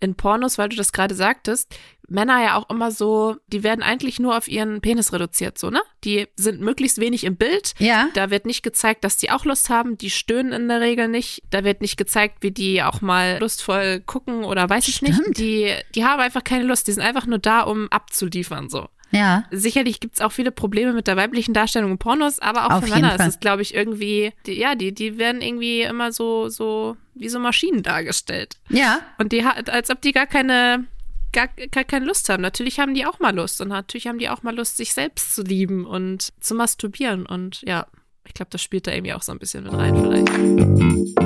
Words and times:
in 0.00 0.14
Pornos, 0.14 0.58
weil 0.58 0.68
du 0.68 0.76
das 0.76 0.92
gerade 0.92 1.14
sagtest, 1.14 1.74
Männer 2.08 2.42
ja 2.42 2.56
auch 2.56 2.70
immer 2.70 2.90
so, 2.90 3.36
die 3.48 3.62
werden 3.62 3.82
eigentlich 3.82 4.20
nur 4.20 4.36
auf 4.36 4.48
ihren 4.48 4.80
Penis 4.80 5.12
reduziert, 5.12 5.58
so, 5.58 5.70
ne? 5.70 5.82
Die 6.04 6.28
sind 6.36 6.60
möglichst 6.60 6.98
wenig 6.98 7.24
im 7.24 7.36
Bild. 7.36 7.74
Ja. 7.78 8.08
Da 8.14 8.30
wird 8.30 8.46
nicht 8.46 8.62
gezeigt, 8.62 9.02
dass 9.04 9.16
die 9.16 9.30
auch 9.30 9.44
Lust 9.44 9.70
haben. 9.70 9.98
Die 9.98 10.10
stöhnen 10.10 10.52
in 10.52 10.68
der 10.68 10.80
Regel 10.80 11.08
nicht. 11.08 11.42
Da 11.50 11.64
wird 11.64 11.80
nicht 11.80 11.96
gezeigt, 11.96 12.38
wie 12.42 12.52
die 12.52 12.82
auch 12.82 13.00
mal 13.00 13.38
lustvoll 13.40 14.00
gucken 14.00 14.44
oder 14.44 14.68
weiß 14.68 14.86
ich 14.88 14.96
Stimmt. 14.96 15.18
nicht. 15.28 15.38
Die, 15.38 15.74
die 15.94 16.04
haben 16.04 16.20
einfach 16.20 16.44
keine 16.44 16.64
Lust. 16.64 16.86
Die 16.86 16.92
sind 16.92 17.02
einfach 17.02 17.26
nur 17.26 17.38
da, 17.38 17.62
um 17.62 17.88
abzuliefern, 17.90 18.68
so. 18.68 18.88
Ja. 19.10 19.44
Sicherlich 19.50 20.00
gibt's 20.00 20.20
auch 20.20 20.32
viele 20.32 20.50
Probleme 20.50 20.92
mit 20.92 21.06
der 21.06 21.16
weiblichen 21.16 21.54
Darstellung 21.54 21.92
in 21.92 21.98
Pornos, 21.98 22.38
aber 22.38 22.66
auch 22.66 22.70
Auf 22.72 22.84
für 22.84 22.90
Männer 22.90 23.12
Fall. 23.12 23.20
ist 23.28 23.34
es, 23.34 23.40
glaube 23.40 23.62
ich, 23.62 23.74
irgendwie, 23.74 24.32
die, 24.46 24.54
ja, 24.54 24.74
die, 24.74 24.92
die 24.92 25.18
werden 25.18 25.40
irgendwie 25.40 25.82
immer 25.82 26.12
so, 26.12 26.48
so, 26.48 26.96
wie 27.14 27.28
so 27.28 27.38
Maschinen 27.38 27.82
dargestellt. 27.82 28.56
Ja. 28.68 29.00
Und 29.18 29.32
die 29.32 29.44
hat, 29.44 29.70
als 29.70 29.90
ob 29.90 30.00
die 30.02 30.12
gar 30.12 30.26
keine, 30.26 30.84
gar, 31.32 31.48
gar 31.70 31.84
keine 31.84 32.06
Lust 32.06 32.28
haben. 32.28 32.42
Natürlich 32.42 32.80
haben 32.80 32.94
die 32.94 33.06
auch 33.06 33.20
mal 33.20 33.34
Lust 33.34 33.60
und 33.60 33.68
natürlich 33.68 34.06
haben 34.06 34.18
die 34.18 34.28
auch 34.28 34.42
mal 34.42 34.54
Lust, 34.54 34.76
sich 34.76 34.92
selbst 34.92 35.34
zu 35.34 35.42
lieben 35.42 35.84
und 35.84 36.32
zu 36.40 36.54
masturbieren. 36.54 37.26
Und 37.26 37.62
ja, 37.62 37.86
ich 38.26 38.34
glaube, 38.34 38.50
das 38.50 38.62
spielt 38.62 38.86
da 38.86 38.92
irgendwie 38.92 39.14
auch 39.14 39.22
so 39.22 39.32
ein 39.32 39.38
bisschen 39.38 39.64
mit 39.64 39.72
rein 39.72 39.94
vielleicht. 39.94 41.25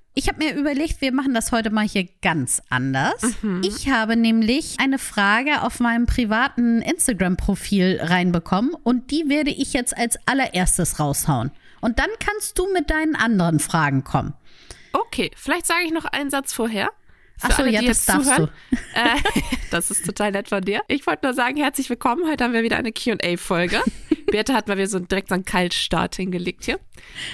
Ich 0.13 0.27
habe 0.27 0.43
mir 0.43 0.53
überlegt, 0.55 0.99
wir 0.99 1.13
machen 1.13 1.33
das 1.33 1.53
heute 1.53 1.69
mal 1.69 1.87
hier 1.87 2.05
ganz 2.21 2.61
anders. 2.69 3.21
Ich 3.63 3.89
habe 3.89 4.17
nämlich 4.17 4.77
eine 4.79 4.99
Frage 4.99 5.61
auf 5.61 5.79
meinem 5.79 6.05
privaten 6.05 6.81
Instagram-Profil 6.81 7.99
reinbekommen 8.01 8.73
und 8.83 9.11
die 9.11 9.29
werde 9.29 9.51
ich 9.51 9.71
jetzt 9.71 9.97
als 9.97 10.17
allererstes 10.27 10.99
raushauen. 10.99 11.51
Und 11.79 11.97
dann 11.97 12.09
kannst 12.19 12.59
du 12.59 12.71
mit 12.73 12.89
deinen 12.89 13.15
anderen 13.15 13.59
Fragen 13.59 14.03
kommen. 14.03 14.33
Okay, 14.91 15.31
vielleicht 15.35 15.65
sage 15.65 15.85
ich 15.85 15.93
noch 15.93 16.05
einen 16.05 16.29
Satz 16.29 16.53
vorher. 16.53 16.91
Für 17.37 17.47
Ach 17.47 17.57
so, 17.57 17.63
alle, 17.63 17.71
ja, 17.71 17.81
die 17.81 17.87
das 17.87 18.05
jetzt 18.05 18.09
darfst 18.09 18.29
zuhören. 18.29 18.51
Äh, 18.93 19.41
das 19.71 19.91
ist 19.91 20.05
total 20.05 20.31
nett 20.31 20.49
von 20.49 20.61
dir. 20.61 20.81
Ich 20.87 21.07
wollte 21.07 21.25
nur 21.25 21.33
sagen, 21.33 21.57
herzlich 21.57 21.89
willkommen. 21.89 22.29
Heute 22.29 22.43
haben 22.43 22.53
wir 22.53 22.63
wieder 22.63 22.77
eine 22.77 22.91
Q&A-Folge. 22.91 23.81
Bertha 24.31 24.53
hat 24.53 24.67
mal 24.67 24.77
wieder 24.77 24.87
so 24.87 24.99
direkt 24.99 25.29
so 25.29 25.35
einen 25.35 25.45
Kaltstart 25.45 26.15
hingelegt 26.15 26.65
hier. 26.65 26.79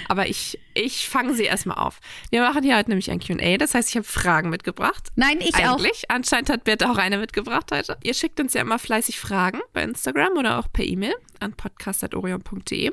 Aber 0.08 0.28
ich, 0.28 0.60
ich 0.74 1.08
fange 1.08 1.34
sie 1.34 1.44
erstmal 1.44 1.78
auf. 1.78 2.00
Wir 2.32 2.42
machen 2.42 2.64
hier 2.64 2.78
heute 2.78 2.90
nämlich 2.90 3.12
ein 3.12 3.20
Q&A. 3.20 3.58
Das 3.58 3.76
heißt, 3.76 3.90
ich 3.90 3.96
habe 3.96 4.08
Fragen 4.08 4.50
mitgebracht. 4.50 5.10
Nein, 5.16 5.40
ich 5.40 5.56
auch. 5.56 5.78
Eigentlich. 5.78 6.10
Anscheinend 6.10 6.50
hat 6.50 6.64
Bertha 6.64 6.92
auch 6.92 6.98
eine 6.98 7.18
mitgebracht 7.18 7.72
heute. 7.72 7.98
Ihr 8.04 8.14
schickt 8.14 8.40
uns 8.40 8.54
ja 8.54 8.62
immer 8.62 8.80
fleißig 8.80 9.20
Fragen 9.20 9.60
bei 9.74 9.84
Instagram 9.84 10.38
oder 10.38 10.60
auch 10.60 10.72
per 10.72 10.86
E-Mail 10.86 11.16
an 11.40 11.54
podcast.orion.de. 11.54 12.92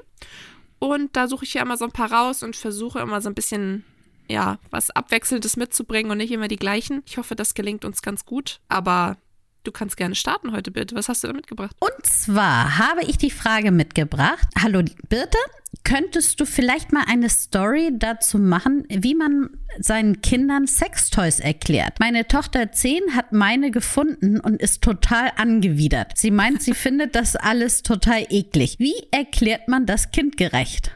Und 0.78 1.16
da 1.16 1.28
suche 1.28 1.44
ich 1.44 1.54
ja 1.54 1.62
immer 1.62 1.78
so 1.78 1.86
ein 1.86 1.92
paar 1.92 2.12
raus 2.12 2.42
und 2.42 2.56
versuche 2.56 3.00
immer 3.00 3.20
so 3.22 3.30
ein 3.30 3.34
bisschen, 3.34 3.84
ja, 4.28 4.58
was 4.70 4.90
Abwechselndes 4.90 5.56
mitzubringen 5.56 6.10
und 6.10 6.18
nicht 6.18 6.32
immer 6.32 6.48
die 6.48 6.56
gleichen. 6.56 7.02
Ich 7.06 7.18
hoffe, 7.18 7.36
das 7.36 7.54
gelingt 7.54 7.84
uns 7.84 8.02
ganz 8.02 8.24
gut. 8.24 8.60
Aber 8.68 9.16
du 9.64 9.72
kannst 9.72 9.96
gerne 9.96 10.14
starten 10.14 10.52
heute, 10.52 10.70
bitte. 10.70 10.94
Was 10.94 11.08
hast 11.08 11.24
du 11.24 11.28
da 11.28 11.32
mitgebracht? 11.32 11.76
Und 11.80 12.06
zwar 12.06 12.78
habe 12.78 13.02
ich 13.02 13.18
die 13.18 13.30
Frage 13.30 13.70
mitgebracht. 13.70 14.46
Hallo 14.60 14.82
Birte, 15.08 15.38
könntest 15.84 16.40
du 16.40 16.46
vielleicht 16.46 16.92
mal 16.92 17.04
eine 17.06 17.28
Story 17.28 17.90
dazu 17.92 18.38
machen, 18.38 18.86
wie 18.88 19.14
man 19.14 19.50
seinen 19.78 20.22
Kindern 20.22 20.66
Sextoys 20.66 21.40
erklärt? 21.40 22.00
Meine 22.00 22.28
Tochter 22.28 22.72
10 22.72 23.16
hat 23.16 23.32
meine 23.32 23.70
gefunden 23.70 24.40
und 24.40 24.60
ist 24.62 24.82
total 24.82 25.32
angewidert. 25.36 26.16
Sie 26.16 26.30
meint, 26.30 26.62
sie 26.62 26.74
findet 26.74 27.14
das 27.14 27.36
alles 27.36 27.82
total 27.82 28.26
eklig. 28.30 28.78
Wie 28.78 28.94
erklärt 29.10 29.68
man 29.68 29.86
das 29.86 30.10
kindgerecht? 30.10 30.92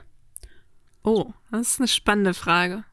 Oh, 1.02 1.32
das 1.50 1.69
ist 1.69 1.81
eine 1.81 1.88
spannende 1.88 2.34
Frage. 2.34 2.84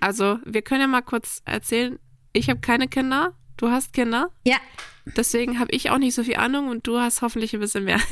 Also, 0.00 0.38
wir 0.44 0.62
können 0.62 0.82
ja 0.82 0.86
mal 0.86 1.02
kurz 1.02 1.42
erzählen. 1.44 1.98
Ich 2.32 2.50
habe 2.50 2.60
keine 2.60 2.88
Kinder. 2.88 3.34
Du 3.56 3.70
hast 3.70 3.92
Kinder. 3.92 4.30
Ja, 4.44 4.58
Deswegen 5.14 5.60
habe 5.60 5.70
ich 5.70 5.90
auch 5.90 5.98
nicht 5.98 6.16
so 6.16 6.24
viel 6.24 6.34
Ahnung 6.34 6.68
und 6.68 6.86
du 6.88 6.98
hast 6.98 7.22
hoffentlich 7.22 7.54
ein 7.54 7.60
bisschen 7.60 7.84
mehr. 7.84 8.00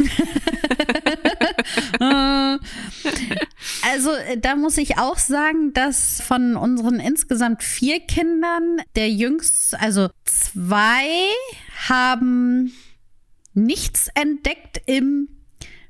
Also 3.83 4.11
da 4.39 4.57
muss 4.57 4.77
ich 4.79 4.99
auch 4.99 5.19
sagen, 5.19 5.73
dass 5.73 6.21
von 6.21 6.57
unseren 6.57 7.01
insgesamt 7.01 7.63
vier 7.63 8.01
Kindern 8.01 8.83
der 8.97 9.11
jüngste, 9.11 9.81
also 9.81 10.09
zwei 10.25 11.07
haben 11.89 12.73
nichts 13.55 14.09
entdeckt 14.15 14.83
im 14.87 15.29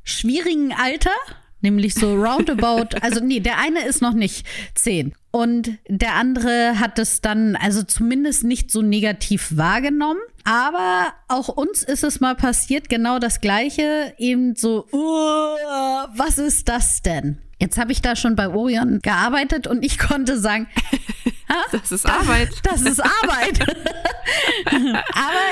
schwierigen 0.04 0.72
Alter, 0.72 1.14
nämlich 1.64 1.94
so 1.94 2.14
roundabout, 2.14 2.96
also 3.00 3.18
nee, 3.24 3.40
der 3.40 3.58
eine 3.58 3.84
ist 3.84 4.00
noch 4.00 4.14
nicht 4.14 4.46
zehn. 4.76 5.12
Und 5.32 5.78
der 5.88 6.14
andere 6.14 6.78
hat 6.78 7.00
es 7.00 7.20
dann 7.20 7.56
also 7.56 7.82
zumindest 7.82 8.44
nicht 8.44 8.70
so 8.70 8.82
negativ 8.82 9.56
wahrgenommen. 9.56 10.20
Aber 10.44 11.12
auch 11.26 11.48
uns 11.48 11.82
ist 11.82 12.04
es 12.04 12.20
mal 12.20 12.36
passiert, 12.36 12.88
genau 12.88 13.18
das 13.18 13.40
gleiche, 13.40 14.14
eben 14.18 14.54
so, 14.54 14.86
"Uh, 14.92 14.98
was 16.16 16.38
ist 16.38 16.68
das 16.68 17.02
denn? 17.02 17.38
Jetzt 17.58 17.78
habe 17.78 17.90
ich 17.92 18.00
da 18.02 18.14
schon 18.14 18.36
bei 18.36 18.48
Orion 18.48 19.00
gearbeitet 19.02 19.66
und 19.66 19.84
ich 19.84 19.98
konnte 19.98 20.38
sagen, 20.38 20.68
Das 21.72 21.90
ist 21.92 22.06
Arbeit. 22.06 22.50
das 22.62 22.82
ist 22.82 23.00
Arbeit. 23.00 23.60
Aber 24.66 25.44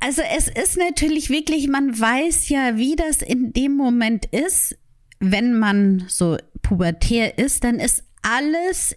also 0.00 0.22
es 0.36 0.48
ist 0.48 0.76
natürlich 0.76 1.30
wirklich, 1.30 1.68
man 1.68 1.98
weiß 1.98 2.48
ja, 2.50 2.76
wie 2.76 2.96
das 2.96 3.22
in 3.22 3.52
dem 3.52 3.76
Moment 3.76 4.26
ist, 4.26 4.76
wenn 5.20 5.58
man 5.58 6.04
so 6.08 6.36
pubertär 6.62 7.38
ist, 7.38 7.64
dann 7.64 7.80
ist 7.80 8.04
alles 8.22 8.96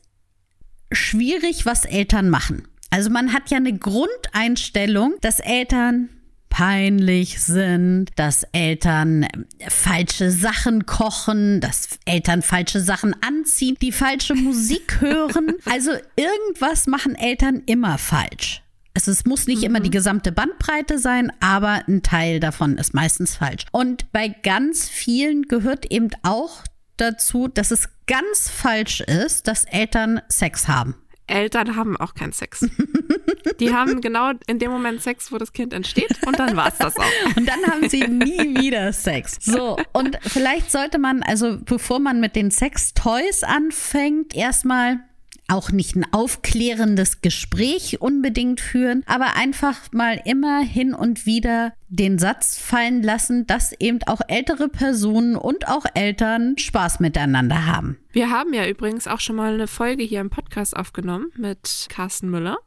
schwierig, 0.91 1.65
was 1.65 1.85
Eltern 1.85 2.29
machen. 2.29 2.67
Also 2.89 3.09
man 3.09 3.33
hat 3.33 3.49
ja 3.49 3.57
eine 3.57 3.77
Grundeinstellung, 3.77 5.15
dass 5.21 5.39
Eltern 5.39 6.09
peinlich 6.49 7.41
sind, 7.41 8.09
dass 8.17 8.43
Eltern 8.51 9.25
falsche 9.69 10.29
Sachen 10.29 10.85
kochen, 10.85 11.61
dass 11.61 11.97
Eltern 12.05 12.41
falsche 12.41 12.81
Sachen 12.81 13.15
anziehen, 13.23 13.77
die 13.81 13.93
falsche 13.93 14.35
Musik 14.35 14.97
hören. 14.99 15.53
Also 15.65 15.91
irgendwas 16.17 16.87
machen 16.87 17.15
Eltern 17.15 17.63
immer 17.65 17.97
falsch. 17.97 18.61
Also 18.93 19.11
es 19.11 19.25
muss 19.25 19.47
nicht 19.47 19.63
immer 19.63 19.79
die 19.79 19.89
gesamte 19.89 20.31
Bandbreite 20.31 20.99
sein, 20.99 21.31
aber 21.39 21.83
ein 21.87 22.03
Teil 22.03 22.39
davon 22.39 22.77
ist 22.77 22.93
meistens 22.93 23.35
falsch. 23.35 23.65
Und 23.71 24.11
bei 24.11 24.27
ganz 24.27 24.89
vielen 24.89 25.43
gehört 25.43 25.85
eben 25.91 26.09
auch 26.23 26.63
dazu, 26.97 27.47
dass 27.47 27.71
es 27.71 27.89
ganz 28.07 28.49
falsch 28.49 29.01
ist, 29.01 29.47
dass 29.47 29.63
Eltern 29.63 30.21
Sex 30.27 30.67
haben. 30.67 30.95
Eltern 31.27 31.75
haben 31.75 31.97
auch 31.97 32.13
keinen 32.13 32.33
Sex. 32.33 32.65
Die 33.59 33.73
haben 33.73 34.01
genau 34.01 34.31
in 34.47 34.59
dem 34.59 34.71
Moment 34.71 35.01
Sex, 35.01 35.31
wo 35.31 35.37
das 35.37 35.53
Kind 35.53 35.73
entsteht 35.73 36.11
und 36.25 36.37
dann 36.37 36.55
war's 36.57 36.77
das 36.77 36.97
auch. 36.97 37.05
Und 37.37 37.47
dann 37.47 37.65
haben 37.65 37.89
sie 37.89 38.01
nie 38.07 38.59
wieder 38.59 38.91
Sex. 38.91 39.37
So, 39.41 39.77
und 39.93 40.17
vielleicht 40.21 40.71
sollte 40.71 40.99
man, 40.99 41.23
also 41.23 41.57
bevor 41.63 41.99
man 41.99 42.19
mit 42.19 42.35
den 42.35 42.51
Sex-Toys 42.51 43.43
anfängt, 43.43 44.35
erstmal 44.35 44.99
auch 45.51 45.71
nicht 45.71 45.95
ein 45.95 46.05
aufklärendes 46.11 47.21
Gespräch 47.21 48.01
unbedingt 48.01 48.61
führen, 48.61 49.03
aber 49.05 49.35
einfach 49.35 49.91
mal 49.91 50.21
immer 50.25 50.61
hin 50.61 50.93
und 50.93 51.25
wieder 51.25 51.73
den 51.89 52.17
Satz 52.17 52.57
fallen 52.57 53.03
lassen, 53.03 53.45
dass 53.47 53.73
eben 53.79 53.99
auch 54.07 54.21
ältere 54.27 54.69
Personen 54.69 55.35
und 55.35 55.67
auch 55.67 55.85
Eltern 55.93 56.57
Spaß 56.57 56.99
miteinander 56.99 57.65
haben. 57.65 57.97
Wir 58.11 58.31
haben 58.31 58.53
ja 58.53 58.67
übrigens 58.67 59.07
auch 59.07 59.19
schon 59.19 59.35
mal 59.35 59.53
eine 59.53 59.67
Folge 59.67 60.03
hier 60.03 60.21
im 60.21 60.29
Podcast 60.29 60.75
aufgenommen 60.75 61.31
mit 61.35 61.87
Carsten 61.89 62.29
Müller. 62.29 62.57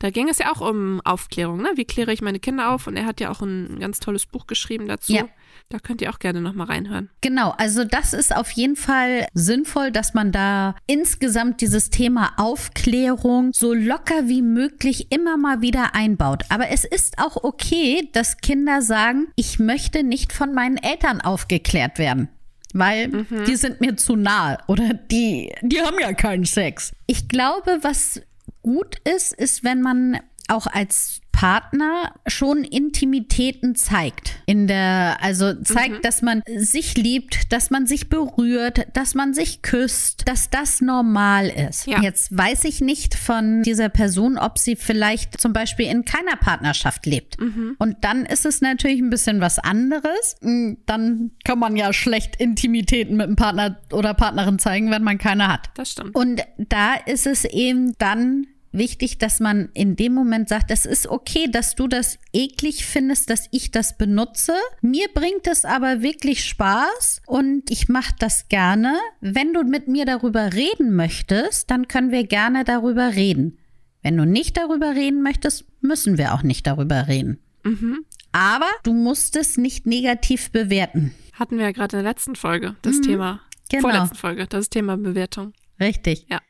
Da 0.00 0.10
ging 0.10 0.28
es 0.28 0.38
ja 0.38 0.50
auch 0.50 0.60
um 0.68 1.00
Aufklärung, 1.04 1.62
ne? 1.62 1.70
Wie 1.76 1.84
kläre 1.84 2.12
ich 2.12 2.20
meine 2.22 2.40
Kinder 2.40 2.72
auf? 2.72 2.88
Und 2.88 2.96
er 2.96 3.06
hat 3.06 3.20
ja 3.20 3.30
auch 3.30 3.40
ein 3.40 3.78
ganz 3.78 4.00
tolles 4.00 4.26
Buch 4.26 4.48
geschrieben 4.48 4.88
dazu. 4.88 5.12
Ja. 5.12 5.28
Da 5.70 5.78
könnt 5.78 6.00
ihr 6.00 6.08
auch 6.08 6.18
gerne 6.18 6.40
nochmal 6.40 6.68
reinhören. 6.68 7.10
Genau, 7.20 7.50
also 7.58 7.84
das 7.84 8.14
ist 8.14 8.34
auf 8.34 8.50
jeden 8.52 8.76
Fall 8.76 9.26
sinnvoll, 9.34 9.90
dass 9.90 10.14
man 10.14 10.32
da 10.32 10.74
insgesamt 10.86 11.60
dieses 11.60 11.90
Thema 11.90 12.32
Aufklärung 12.38 13.52
so 13.52 13.74
locker 13.74 14.28
wie 14.28 14.40
möglich 14.40 15.12
immer 15.12 15.36
mal 15.36 15.60
wieder 15.60 15.94
einbaut. 15.94 16.44
Aber 16.48 16.70
es 16.70 16.84
ist 16.84 17.18
auch 17.18 17.44
okay, 17.44 18.08
dass 18.12 18.38
Kinder 18.38 18.80
sagen, 18.80 19.28
ich 19.36 19.58
möchte 19.58 20.04
nicht 20.04 20.32
von 20.32 20.54
meinen 20.54 20.78
Eltern 20.78 21.20
aufgeklärt 21.20 21.98
werden. 21.98 22.28
Weil 22.72 23.26
die 23.46 23.56
sind 23.56 23.80
mir 23.80 23.96
zu 23.96 24.16
nahe 24.16 24.58
oder 24.68 24.94
die, 24.94 25.52
die 25.62 25.80
haben 25.80 25.98
ja 26.00 26.12
keinen 26.12 26.44
Sex. 26.44 26.92
Ich 27.06 27.28
glaube, 27.28 27.78
was 27.82 28.22
gut 28.62 28.96
ist, 29.04 29.32
ist, 29.32 29.64
wenn 29.64 29.80
man 29.80 30.20
auch 30.48 30.66
als 30.66 31.20
Partner 31.38 32.12
schon 32.26 32.64
Intimitäten 32.64 33.76
zeigt. 33.76 34.40
In 34.46 34.66
der, 34.66 35.18
also 35.20 35.54
zeigt, 35.54 35.98
mhm. 35.98 36.02
dass 36.02 36.20
man 36.20 36.42
sich 36.56 36.96
liebt, 36.96 37.52
dass 37.52 37.70
man 37.70 37.86
sich 37.86 38.08
berührt, 38.08 38.88
dass 38.94 39.14
man 39.14 39.34
sich 39.34 39.62
küsst, 39.62 40.26
dass 40.26 40.50
das 40.50 40.80
normal 40.80 41.46
ist. 41.46 41.86
Ja. 41.86 42.02
Jetzt 42.02 42.36
weiß 42.36 42.64
ich 42.64 42.80
nicht 42.80 43.14
von 43.14 43.62
dieser 43.62 43.88
Person, 43.88 44.36
ob 44.36 44.58
sie 44.58 44.74
vielleicht 44.74 45.40
zum 45.40 45.52
Beispiel 45.52 45.86
in 45.86 46.04
keiner 46.04 46.34
Partnerschaft 46.34 47.06
lebt. 47.06 47.40
Mhm. 47.40 47.76
Und 47.78 47.98
dann 48.00 48.26
ist 48.26 48.44
es 48.44 48.60
natürlich 48.60 48.98
ein 48.98 49.10
bisschen 49.10 49.40
was 49.40 49.60
anderes. 49.60 50.34
Hm, 50.42 50.78
dann 50.86 51.30
kann 51.44 51.60
man 51.60 51.76
ja 51.76 51.92
schlecht 51.92 52.34
Intimitäten 52.34 53.16
mit 53.16 53.26
einem 53.26 53.36
Partner 53.36 53.80
oder 53.92 54.12
Partnerin 54.12 54.58
zeigen, 54.58 54.90
wenn 54.90 55.04
man 55.04 55.18
keine 55.18 55.46
hat. 55.46 55.70
Das 55.74 55.92
stimmt. 55.92 56.16
Und 56.16 56.42
da 56.56 56.94
ist 56.94 57.28
es 57.28 57.44
eben 57.44 57.94
dann 57.98 58.48
wichtig, 58.72 59.18
dass 59.18 59.40
man 59.40 59.68
in 59.74 59.96
dem 59.96 60.12
Moment 60.12 60.48
sagt, 60.48 60.70
es 60.70 60.86
ist 60.86 61.06
okay, 61.06 61.48
dass 61.50 61.74
du 61.74 61.88
das 61.88 62.18
eklig 62.32 62.84
findest, 62.84 63.30
dass 63.30 63.48
ich 63.50 63.70
das 63.70 63.96
benutze. 63.96 64.54
Mir 64.80 65.08
bringt 65.12 65.46
es 65.46 65.64
aber 65.64 66.02
wirklich 66.02 66.44
Spaß 66.44 67.22
und 67.26 67.70
ich 67.70 67.88
mache 67.88 68.14
das 68.18 68.48
gerne. 68.48 68.94
Wenn 69.20 69.52
du 69.52 69.62
mit 69.64 69.88
mir 69.88 70.04
darüber 70.04 70.52
reden 70.52 70.94
möchtest, 70.94 71.70
dann 71.70 71.88
können 71.88 72.10
wir 72.10 72.24
gerne 72.24 72.64
darüber 72.64 73.14
reden. 73.14 73.58
Wenn 74.02 74.16
du 74.16 74.24
nicht 74.24 74.56
darüber 74.56 74.94
reden 74.94 75.22
möchtest, 75.22 75.64
müssen 75.80 76.18
wir 76.18 76.34
auch 76.34 76.42
nicht 76.42 76.66
darüber 76.66 77.08
reden. 77.08 77.40
Mhm. 77.64 78.04
Aber 78.32 78.70
du 78.84 78.92
musst 78.92 79.36
es 79.36 79.56
nicht 79.56 79.86
negativ 79.86 80.50
bewerten. 80.50 81.14
Hatten 81.32 81.58
wir 81.58 81.64
ja 81.66 81.72
gerade 81.72 81.96
in 81.96 82.04
der 82.04 82.12
letzten 82.12 82.36
Folge 82.36 82.76
das 82.82 82.96
mhm. 82.96 83.02
Thema. 83.02 83.40
Genau. 83.70 83.82
Vorletzten 83.82 84.16
Folge, 84.16 84.46
das 84.46 84.70
Thema 84.70 84.96
Bewertung. 84.96 85.52
Richtig. 85.80 86.26
Ja 86.28 86.40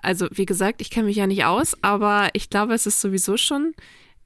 also 0.00 0.28
wie 0.30 0.46
gesagt, 0.46 0.80
ich 0.80 0.90
kenne 0.90 1.06
mich 1.06 1.16
ja 1.16 1.26
nicht 1.26 1.44
aus, 1.44 1.76
aber 1.82 2.30
ich 2.32 2.50
glaube, 2.50 2.74
es 2.74 2.86
ist 2.86 3.00
sowieso 3.00 3.36
schon 3.36 3.74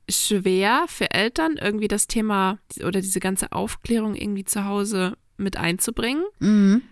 schwer 0.09 0.85
für 0.89 1.11
Eltern, 1.11 1.57
irgendwie 1.61 1.89
das 1.89 2.07
Thema 2.07 2.59
oder 2.81 3.01
diese 3.01 3.21
ganze 3.21 3.53
Aufklärung 3.53 4.15
irgendwie 4.15 4.45
zu 4.45 4.65
Hause 4.65 5.17
mit 5.37 5.57
einzubringen. 5.57 6.25
Mhm. 6.39 6.83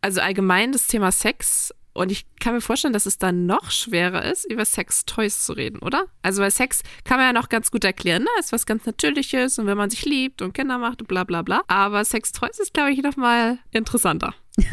Also 0.00 0.20
allgemein 0.20 0.72
das 0.72 0.86
Thema 0.86 1.12
Sex 1.12 1.72
und 1.96 2.12
ich 2.12 2.26
kann 2.40 2.52
mir 2.52 2.60
vorstellen, 2.60 2.92
dass 2.92 3.06
es 3.06 3.16
dann 3.18 3.46
noch 3.46 3.70
schwerer 3.70 4.24
ist, 4.24 4.44
über 4.44 4.64
Sex-Toys 4.64 5.44
zu 5.44 5.54
reden, 5.54 5.78
oder? 5.78 6.04
Also 6.22 6.42
bei 6.42 6.50
Sex 6.50 6.82
kann 7.04 7.16
man 7.16 7.26
ja 7.26 7.32
noch 7.32 7.48
ganz 7.48 7.70
gut 7.70 7.84
erklären, 7.84 8.24
ne? 8.24 8.28
Ist 8.38 8.52
was 8.52 8.66
ganz 8.66 8.84
Natürliches 8.84 9.58
und 9.58 9.66
wenn 9.66 9.78
man 9.78 9.88
sich 9.88 10.04
liebt 10.04 10.42
und 10.42 10.52
Kinder 10.52 10.76
macht 10.76 11.00
und 11.00 11.08
bla 11.08 11.24
bla 11.24 11.40
bla. 11.40 11.62
Aber 11.68 12.04
Sex-Toys 12.04 12.58
ist, 12.58 12.74
glaube 12.74 12.92
ich, 12.92 13.02
noch 13.02 13.16
mal 13.16 13.58
interessanter. 13.72 14.34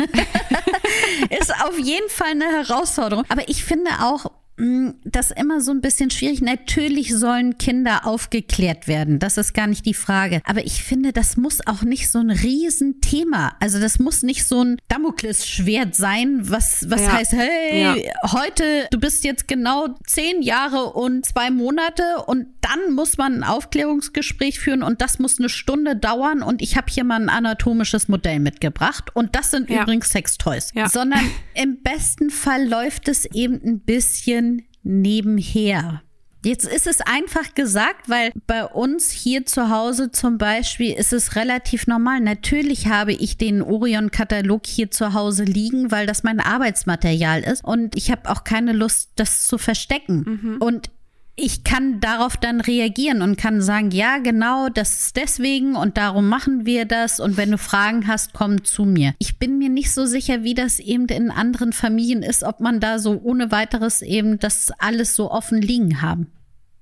auf 1.63 1.77
jeden 1.77 2.09
Fall 2.09 2.31
eine 2.31 2.45
Herausforderung. 2.45 3.25
Aber 3.29 3.47
ich 3.49 3.63
finde 3.63 3.91
auch, 4.01 4.25
das 5.03 5.31
immer 5.31 5.61
so 5.61 5.71
ein 5.71 5.81
bisschen 5.81 6.11
schwierig. 6.11 6.41
Natürlich 6.41 7.15
sollen 7.15 7.57
Kinder 7.57 8.05
aufgeklärt 8.05 8.87
werden. 8.87 9.17
Das 9.17 9.37
ist 9.37 9.53
gar 9.53 9.67
nicht 9.67 9.85
die 9.85 9.95
Frage. 9.95 10.41
Aber 10.45 10.63
ich 10.65 10.83
finde, 10.83 11.11
das 11.11 11.37
muss 11.37 11.65
auch 11.65 11.81
nicht 11.81 12.11
so 12.11 12.19
ein 12.19 12.29
Riesenthema. 12.29 13.55
Also 13.59 13.79
das 13.79 13.97
muss 13.97 14.21
nicht 14.21 14.45
so 14.45 14.63
ein 14.63 14.77
Damoklesschwert 14.89 15.95
sein, 15.95 16.41
was, 16.43 16.89
was 16.89 17.01
ja. 17.01 17.13
heißt, 17.13 17.33
hey, 17.33 17.81
ja. 17.81 17.95
heute, 18.31 18.87
du 18.91 18.99
bist 18.99 19.23
jetzt 19.23 19.47
genau 19.47 19.95
zehn 20.05 20.41
Jahre 20.41 20.93
und 20.93 21.25
zwei 21.25 21.49
Monate 21.49 22.03
und 22.27 22.47
dann 22.61 22.93
muss 22.93 23.17
man 23.17 23.39
ein 23.39 23.43
Aufklärungsgespräch 23.43 24.59
führen 24.59 24.83
und 24.83 25.01
das 25.01 25.19
muss 25.19 25.39
eine 25.39 25.49
Stunde 25.49 25.95
dauern 25.95 26.41
und 26.41 26.61
ich 26.61 26.77
habe 26.77 26.87
hier 26.89 27.03
mal 27.03 27.19
ein 27.19 27.29
anatomisches 27.29 28.07
Modell 28.07 28.39
mitgebracht 28.39 29.09
und 29.15 29.35
das 29.35 29.51
sind 29.51 29.69
ja. 29.69 29.81
übrigens 29.81 30.09
Sextoys. 30.09 30.71
Sondern 30.91 31.19
im 31.55 31.81
besten 31.81 32.29
Fall 32.29 32.67
läuft 32.67 33.07
es 33.07 33.25
eben 33.25 33.59
ein 33.63 33.79
bisschen 33.79 34.43
bisschen 34.43 34.52
nebenher. 34.83 36.01
Jetzt 36.45 36.67
ist 36.67 36.87
es 36.87 36.99
einfach 36.99 37.53
gesagt, 37.55 38.09
weil 38.09 38.31
bei 38.47 38.65
uns 38.65 39.11
hier 39.11 39.45
zu 39.45 39.69
Hause 39.69 40.11
zum 40.11 40.37
Beispiel 40.37 40.93
ist 40.93 41.13
es 41.13 41.37
relativ 41.37 41.87
normal. 41.87 42.19
Natürlich 42.19 42.87
habe 42.87 43.13
ich 43.13 43.37
den 43.37 43.61
Orion-Katalog 43.61 44.65
hier 44.65 44.91
zu 44.91 45.13
Hause 45.13 45.45
liegen, 45.45 45.89
weil 45.89 46.05
das 46.05 46.23
mein 46.23 46.41
Arbeitsmaterial 46.41 47.41
ist 47.43 47.63
und 47.63 47.95
ich 47.95 48.11
habe 48.11 48.29
auch 48.29 48.43
keine 48.43 48.73
Lust, 48.73 49.11
das 49.15 49.47
zu 49.47 49.57
verstecken. 49.57 50.39
Mhm. 50.41 50.57
Und 50.59 50.89
ich 51.35 51.63
kann 51.63 51.99
darauf 51.99 52.37
dann 52.37 52.61
reagieren 52.61 53.21
und 53.21 53.37
kann 53.37 53.61
sagen, 53.61 53.89
ja, 53.91 54.19
genau, 54.19 54.69
das 54.69 55.05
ist 55.05 55.15
deswegen 55.15 55.75
und 55.75 55.97
darum 55.97 56.29
machen 56.29 56.65
wir 56.65 56.85
das. 56.85 57.19
Und 57.19 57.37
wenn 57.37 57.51
du 57.51 57.57
Fragen 57.57 58.07
hast, 58.07 58.33
komm 58.33 58.63
zu 58.63 58.85
mir. 58.85 59.15
Ich 59.17 59.39
bin 59.39 59.57
mir 59.57 59.69
nicht 59.69 59.91
so 59.91 60.05
sicher, 60.05 60.43
wie 60.43 60.53
das 60.53 60.79
eben 60.79 61.07
in 61.07 61.31
anderen 61.31 61.73
Familien 61.73 62.21
ist, 62.21 62.43
ob 62.43 62.59
man 62.59 62.79
da 62.79 62.99
so 62.99 63.19
ohne 63.23 63.51
weiteres 63.51 64.01
eben 64.01 64.37
das 64.37 64.71
alles 64.77 65.15
so 65.15 65.31
offen 65.31 65.61
liegen 65.61 66.01
haben 66.01 66.27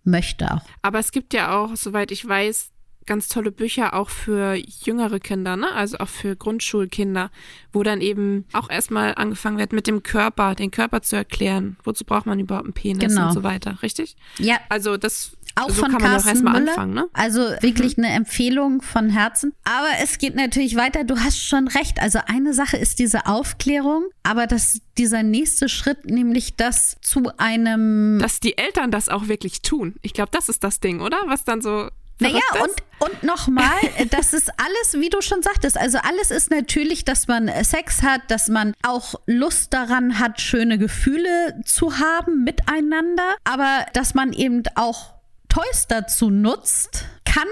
möchte 0.03 0.51
auch. 0.51 0.63
Aber 0.81 0.99
es 0.99 1.11
gibt 1.11 1.33
ja 1.33 1.55
auch, 1.57 1.75
soweit 1.75 2.11
ich 2.11 2.27
weiß, 2.27 2.71
ganz 3.05 3.27
tolle 3.27 3.51
Bücher 3.51 3.93
auch 3.93 4.09
für 4.09 4.55
jüngere 4.55 5.19
Kinder, 5.19 5.55
ne? 5.55 5.71
Also 5.73 5.97
auch 5.97 6.07
für 6.07 6.35
Grundschulkinder, 6.35 7.31
wo 7.73 7.83
dann 7.83 8.01
eben 8.01 8.45
auch 8.53 8.69
erstmal 8.69 9.15
angefangen 9.15 9.57
wird 9.57 9.73
mit 9.73 9.87
dem 9.87 10.03
Körper, 10.03 10.55
den 10.55 10.71
Körper 10.71 11.01
zu 11.01 11.15
erklären. 11.15 11.77
Wozu 11.83 12.05
braucht 12.05 12.25
man 12.25 12.39
überhaupt 12.39 12.65
einen 12.65 12.73
Penis 12.73 13.13
genau. 13.13 13.27
und 13.27 13.33
so 13.33 13.43
weiter, 13.43 13.81
richtig? 13.81 14.15
Ja. 14.37 14.57
Also 14.69 14.97
das 14.97 15.37
auch 15.55 15.69
so 15.69 15.81
von 15.81 15.91
kann 15.91 16.01
man 16.01 16.11
Carsten 16.11 16.47
auch 16.47 16.53
Müller. 16.53 16.71
Anfangen, 16.71 16.93
ne? 16.93 17.07
Also 17.13 17.41
wirklich 17.61 17.97
mhm. 17.97 18.05
eine 18.05 18.13
Empfehlung 18.13 18.81
von 18.81 19.09
Herzen. 19.09 19.53
Aber 19.63 19.89
es 20.01 20.17
geht 20.17 20.35
natürlich 20.35 20.75
weiter. 20.75 21.03
Du 21.03 21.17
hast 21.17 21.39
schon 21.39 21.67
recht. 21.67 21.99
Also 21.99 22.19
eine 22.25 22.53
Sache 22.53 22.77
ist 22.77 22.99
diese 22.99 23.25
Aufklärung, 23.25 24.05
aber 24.23 24.47
das, 24.47 24.79
dieser 24.97 25.23
nächste 25.23 25.67
Schritt, 25.67 26.05
nämlich 26.05 26.55
das 26.55 26.97
zu 27.01 27.31
einem. 27.37 28.19
Dass 28.19 28.39
die 28.39 28.57
Eltern 28.57 28.91
das 28.91 29.09
auch 29.09 29.27
wirklich 29.27 29.61
tun. 29.61 29.95
Ich 30.01 30.13
glaube, 30.13 30.29
das 30.31 30.49
ist 30.49 30.63
das 30.63 30.79
Ding, 30.79 31.01
oder? 31.01 31.17
Was 31.27 31.43
dann 31.43 31.61
so 31.61 31.89
naja, 32.21 32.41
und, 32.61 33.09
und 33.11 33.23
nochmal, 33.23 33.79
das 34.11 34.33
ist 34.33 34.51
alles, 34.57 35.01
wie 35.01 35.09
du 35.09 35.21
schon 35.21 35.41
sagtest, 35.41 35.77
also 35.77 35.97
alles 35.97 36.31
ist 36.31 36.51
natürlich, 36.51 37.03
dass 37.05 37.27
man 37.27 37.49
Sex 37.63 38.03
hat, 38.03 38.21
dass 38.29 38.47
man 38.47 38.73
auch 38.83 39.15
Lust 39.25 39.73
daran 39.73 40.19
hat, 40.19 40.39
schöne 40.39 40.77
Gefühle 40.77 41.61
zu 41.65 41.99
haben 41.99 42.43
miteinander, 42.43 43.35
aber 43.43 43.85
dass 43.93 44.13
man 44.13 44.33
eben 44.33 44.63
auch 44.75 45.15
Toys 45.49 45.87
dazu 45.87 46.29
nutzt, 46.29 47.05
kann, 47.25 47.47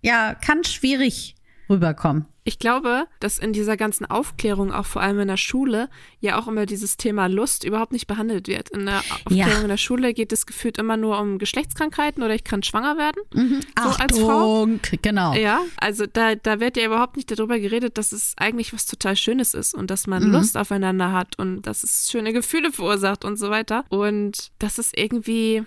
ja, 0.00 0.34
kann 0.34 0.64
schwierig 0.64 1.34
rüberkommen. 1.68 2.26
Ich 2.44 2.58
glaube, 2.58 3.06
dass 3.20 3.38
in 3.38 3.52
dieser 3.52 3.76
ganzen 3.76 4.04
Aufklärung, 4.04 4.72
auch 4.72 4.86
vor 4.86 5.00
allem 5.00 5.20
in 5.20 5.28
der 5.28 5.36
Schule, 5.36 5.88
ja 6.20 6.38
auch 6.40 6.48
immer 6.48 6.66
dieses 6.66 6.96
Thema 6.96 7.28
Lust 7.28 7.62
überhaupt 7.62 7.92
nicht 7.92 8.08
behandelt 8.08 8.48
wird. 8.48 8.68
In 8.70 8.86
der 8.86 8.98
Aufklärung 8.98 9.52
ja. 9.52 9.62
in 9.62 9.68
der 9.68 9.76
Schule 9.76 10.12
geht 10.12 10.32
es 10.32 10.44
gefühlt 10.44 10.76
immer 10.78 10.96
nur 10.96 11.20
um 11.20 11.38
Geschlechtskrankheiten 11.38 12.22
oder 12.22 12.34
ich 12.34 12.42
kann 12.42 12.64
schwanger 12.64 12.96
werden. 12.96 13.22
Mhm. 13.32 13.60
So 13.60 13.88
Achtung, 13.90 14.00
als 14.00 14.18
Frau. 14.18 14.68
genau. 15.02 15.34
Ja, 15.34 15.60
also 15.76 16.06
da, 16.06 16.34
da 16.34 16.58
wird 16.58 16.76
ja 16.76 16.84
überhaupt 16.84 17.16
nicht 17.16 17.30
darüber 17.30 17.60
geredet, 17.60 17.96
dass 17.96 18.10
es 18.10 18.34
eigentlich 18.36 18.72
was 18.72 18.86
total 18.86 19.14
Schönes 19.14 19.54
ist 19.54 19.74
und 19.74 19.90
dass 19.90 20.08
man 20.08 20.24
mhm. 20.24 20.32
Lust 20.32 20.56
aufeinander 20.56 21.12
hat 21.12 21.38
und 21.38 21.62
dass 21.62 21.84
es 21.84 22.10
schöne 22.10 22.32
Gefühle 22.32 22.72
verursacht 22.72 23.24
und 23.24 23.36
so 23.36 23.50
weiter. 23.50 23.84
Und 23.88 24.50
das 24.58 24.78
ist 24.78 24.98
irgendwie 24.98 25.62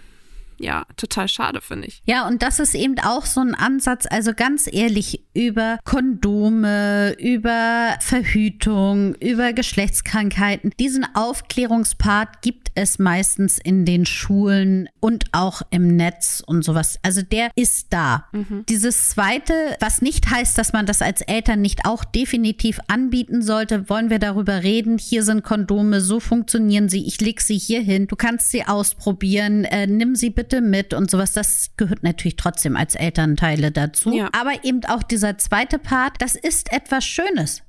ja, 0.58 0.86
total 0.98 1.28
schade, 1.28 1.62
finde 1.62 1.88
ich. 1.88 2.02
Ja, 2.06 2.28
und 2.28 2.42
das 2.42 2.60
ist 2.60 2.76
eben 2.76 2.98
auch 3.00 3.26
so 3.26 3.42
ein 3.42 3.56
Ansatz, 3.56 4.06
also 4.10 4.34
ganz 4.34 4.68
ehrlich, 4.72 5.24
über 5.34 5.78
Kondome, 5.84 7.14
über 7.20 7.96
Verhütung, 8.00 9.16
über 9.16 9.54
Geschlechtskrankheiten. 9.54 10.72
Diesen 10.80 11.06
Aufklärungspart 11.14 12.42
gibt 12.42 12.65
es 12.76 13.00
meistens 13.00 13.58
in 13.58 13.86
den 13.86 14.06
Schulen 14.06 14.90
und 15.00 15.26
auch 15.32 15.62
im 15.70 15.96
Netz 15.96 16.44
und 16.46 16.64
sowas. 16.64 17.00
Also 17.02 17.22
der 17.22 17.50
ist 17.56 17.88
da. 17.92 18.26
Mhm. 18.32 18.66
Dieses 18.70 19.10
zweite, 19.10 19.54
was 19.80 20.02
nicht 20.02 20.30
heißt, 20.30 20.58
dass 20.58 20.74
man 20.74 20.86
das 20.86 21.02
als 21.02 21.22
Eltern 21.22 21.62
nicht 21.62 21.86
auch 21.86 22.04
definitiv 22.04 22.80
anbieten 22.88 23.42
sollte, 23.42 23.90
wollen 23.90 24.10
wir 24.10 24.20
darüber 24.20 24.64
reden. 24.64 24.98
Hier 24.98 25.24
sind 25.24 25.44
Kondome, 25.44 26.02
so 26.02 26.20
funktionieren 26.20 26.90
sie. 26.90 27.06
Ich 27.06 27.20
leg 27.22 27.42
sie 27.42 27.58
hier 27.58 27.82
hin. 27.82 28.08
Du 28.08 28.16
kannst 28.16 28.52
sie 28.52 28.66
ausprobieren. 28.66 29.66
Äh, 29.66 29.88
nimm 29.88 30.16
sie 30.16 30.30
bitte 30.30 30.62
mit 30.62 30.94
und 30.94 31.10
sowas. 31.10 31.34
Das 31.34 31.72
gehört 31.78 32.04
natürlich 32.04 32.36
trotzdem 32.36 32.76
als 32.76 32.96
Elternteile 32.96 33.72
dazu. 33.72 34.14
Ja. 34.14 34.30
Aber 34.32 34.64
eben 34.64 34.84
auch 34.86 35.04
dieser 35.04 35.38
zweite 35.38 35.80
Part, 35.80 36.22
das 36.22 36.36
ist 36.36 36.72
etwas 36.72 37.06
Schönes 37.06 37.62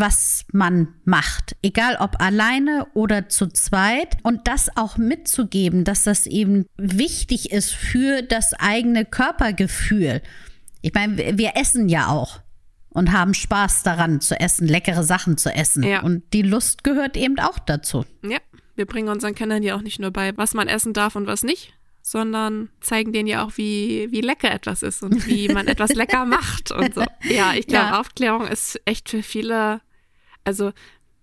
was 0.00 0.44
man 0.52 0.88
macht, 1.04 1.56
egal 1.62 1.96
ob 2.00 2.20
alleine 2.20 2.86
oder 2.94 3.28
zu 3.28 3.46
zweit 3.48 4.16
und 4.22 4.48
das 4.48 4.76
auch 4.76 4.96
mitzugeben, 4.96 5.84
dass 5.84 6.04
das 6.04 6.26
eben 6.26 6.66
wichtig 6.76 7.52
ist 7.52 7.72
für 7.72 8.22
das 8.22 8.54
eigene 8.54 9.04
Körpergefühl. 9.04 10.22
Ich 10.82 10.94
meine, 10.94 11.38
wir 11.38 11.56
essen 11.56 11.88
ja 11.88 12.08
auch 12.08 12.40
und 12.90 13.12
haben 13.12 13.34
Spaß 13.34 13.82
daran 13.82 14.20
zu 14.20 14.38
essen, 14.38 14.66
leckere 14.66 15.04
Sachen 15.04 15.36
zu 15.36 15.50
essen 15.54 15.82
ja. 15.82 16.02
und 16.02 16.22
die 16.32 16.42
Lust 16.42 16.84
gehört 16.84 17.16
eben 17.16 17.38
auch 17.38 17.58
dazu. 17.58 18.04
Ja, 18.24 18.38
wir 18.76 18.86
bringen 18.86 19.08
unseren 19.08 19.34
Kindern 19.34 19.62
ja 19.62 19.76
auch 19.76 19.82
nicht 19.82 20.00
nur 20.00 20.10
bei, 20.10 20.36
was 20.36 20.54
man 20.54 20.68
essen 20.68 20.92
darf 20.92 21.14
und 21.14 21.26
was 21.26 21.42
nicht, 21.42 21.74
sondern 22.02 22.70
zeigen 22.80 23.12
denen 23.12 23.28
ja 23.28 23.44
auch, 23.44 23.52
wie, 23.56 24.08
wie 24.10 24.20
lecker 24.20 24.50
etwas 24.50 24.82
ist 24.82 25.02
und 25.02 25.26
wie 25.26 25.48
man 25.48 25.66
etwas 25.68 25.94
lecker 25.94 26.24
macht 26.24 26.70
und 26.70 26.94
so. 26.94 27.04
Ja, 27.22 27.54
ich 27.54 27.66
glaube, 27.66 27.86
ja. 27.86 28.00
Aufklärung 28.00 28.46
ist 28.46 28.80
echt 28.84 29.08
für 29.08 29.22
viele, 29.22 29.80
also 30.44 30.72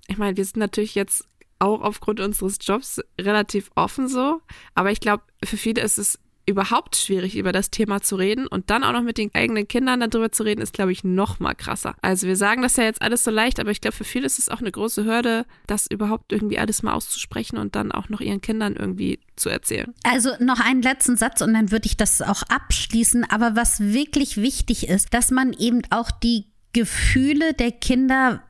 ich 0.08 0.18
meine, 0.18 0.38
wir 0.38 0.46
sind 0.46 0.58
natürlich 0.58 0.96
jetzt 0.96 1.26
auch 1.60 1.82
aufgrund 1.82 2.20
unseres 2.20 2.58
Jobs 2.62 3.02
relativ 3.20 3.72
offen 3.76 4.08
so, 4.08 4.42
aber 4.76 4.92
ich 4.92 5.00
glaube, 5.00 5.24
für 5.44 5.58
viele 5.58 5.82
ist 5.82 5.98
es 5.98 6.20
überhaupt 6.48 6.96
schwierig, 6.96 7.36
über 7.36 7.52
das 7.52 7.72
Thema 7.72 8.02
zu 8.02 8.16
reden 8.16 8.48
und 8.48 8.70
dann 8.70 8.86
auch 8.86 8.94
noch 8.94 9.04
mit 9.04 9.18
den 9.18 9.36
eigenen 9.36 9.68
Kindern 9.68 10.00
darüber 10.00 10.32
zu 10.32 10.44
reden, 10.44 10.62
ist, 10.62 10.72
glaube 10.72 10.94
ich, 10.94 11.04
noch 11.04 11.42
mal 11.42 11.54
krasser. 11.54 11.96
Also 12.02 12.26
wir 12.26 12.38
sagen 12.38 12.62
das 12.62 12.78
ja 12.78 12.86
jetzt 12.86 13.02
alles 13.02 13.26
so 13.26 13.32
leicht, 13.32 13.60
aber 13.60 13.72
ich 13.72 13.82
glaube, 13.82 13.98
für 13.98 14.06
viele 14.06 14.26
ist 14.26 14.40
es 14.40 14.48
auch 14.48 14.62
eine 14.62 14.72
große 14.72 15.04
Hürde, 15.04 15.46
das 15.68 15.88
überhaupt 15.88 16.32
irgendwie 16.32 16.58
alles 16.58 16.84
mal 16.84 16.94
auszusprechen 16.94 17.58
und 17.58 17.76
dann 17.76 17.92
auch 17.92 18.08
noch 18.08 18.22
ihren 18.22 18.40
Kindern 18.40 18.78
irgendwie 18.78 19.20
zu 19.36 19.50
erzählen. 19.50 19.94
Also 20.04 20.32
noch 20.40 20.62
einen 20.62 20.82
letzten 20.82 21.18
Satz 21.18 21.42
und 21.42 21.54
dann 21.54 21.72
würde 21.72 21.86
ich 21.86 21.98
das 21.98 22.22
auch 22.22 22.44
abschließen. 22.44 23.26
Aber 23.30 23.58
was 23.58 23.82
wirklich 23.82 24.38
wichtig 24.38 24.88
ist, 24.88 25.14
dass 25.14 25.32
man 25.32 25.52
eben 25.52 25.82
auch 25.90 26.12
die 26.12 26.46
Gefühle 26.72 27.54
der 27.56 27.74
Kinder 27.74 28.42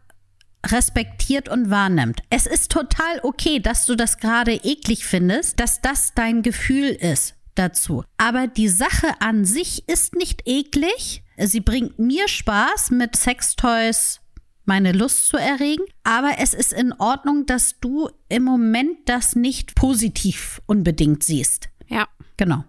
respektiert 0.66 1.50
und 1.50 1.70
wahrnimmt. 1.70 2.22
Es 2.30 2.46
ist 2.46 2.72
total 2.72 3.20
okay, 3.24 3.60
dass 3.60 3.86
du 3.86 3.96
das 3.96 4.18
gerade 4.18 4.54
eklig 4.54 5.06
findest, 5.06 5.60
dass 5.60 5.82
das 5.82 6.14
dein 6.14 6.42
Gefühl 6.42 6.90
ist 6.90 7.36
dazu. 7.56 8.04
Aber 8.18 8.48
die 8.48 8.70
Sache 8.70 9.20
an 9.20 9.46
sich 9.46 9.88
ist 9.88 10.16
nicht 10.16 10.44
eklig. 10.46 11.24
Sie 11.38 11.62
bringt 11.62 12.00
mir 12.00 12.28
Spaß, 12.28 12.92
mit 12.92 13.16
Sextoys 13.16 14.22
meine 14.66 14.92
Lust 14.92 15.28
zu 15.28 15.38
erregen. 15.38 15.84
Aber 16.04 16.36
es 16.40 16.54
ist 16.54 16.74
in 16.74 16.94
Ordnung, 16.94 17.46
dass 17.46 17.80
du 17.80 18.10
im 18.30 18.44
Moment 18.44 18.98
das 19.06 19.36
nicht 19.36 19.76
positiv 19.76 20.62
unbedingt 20.66 21.24
siehst. 21.24 21.70
Ja. 21.88 22.08
Genau. 22.36 22.64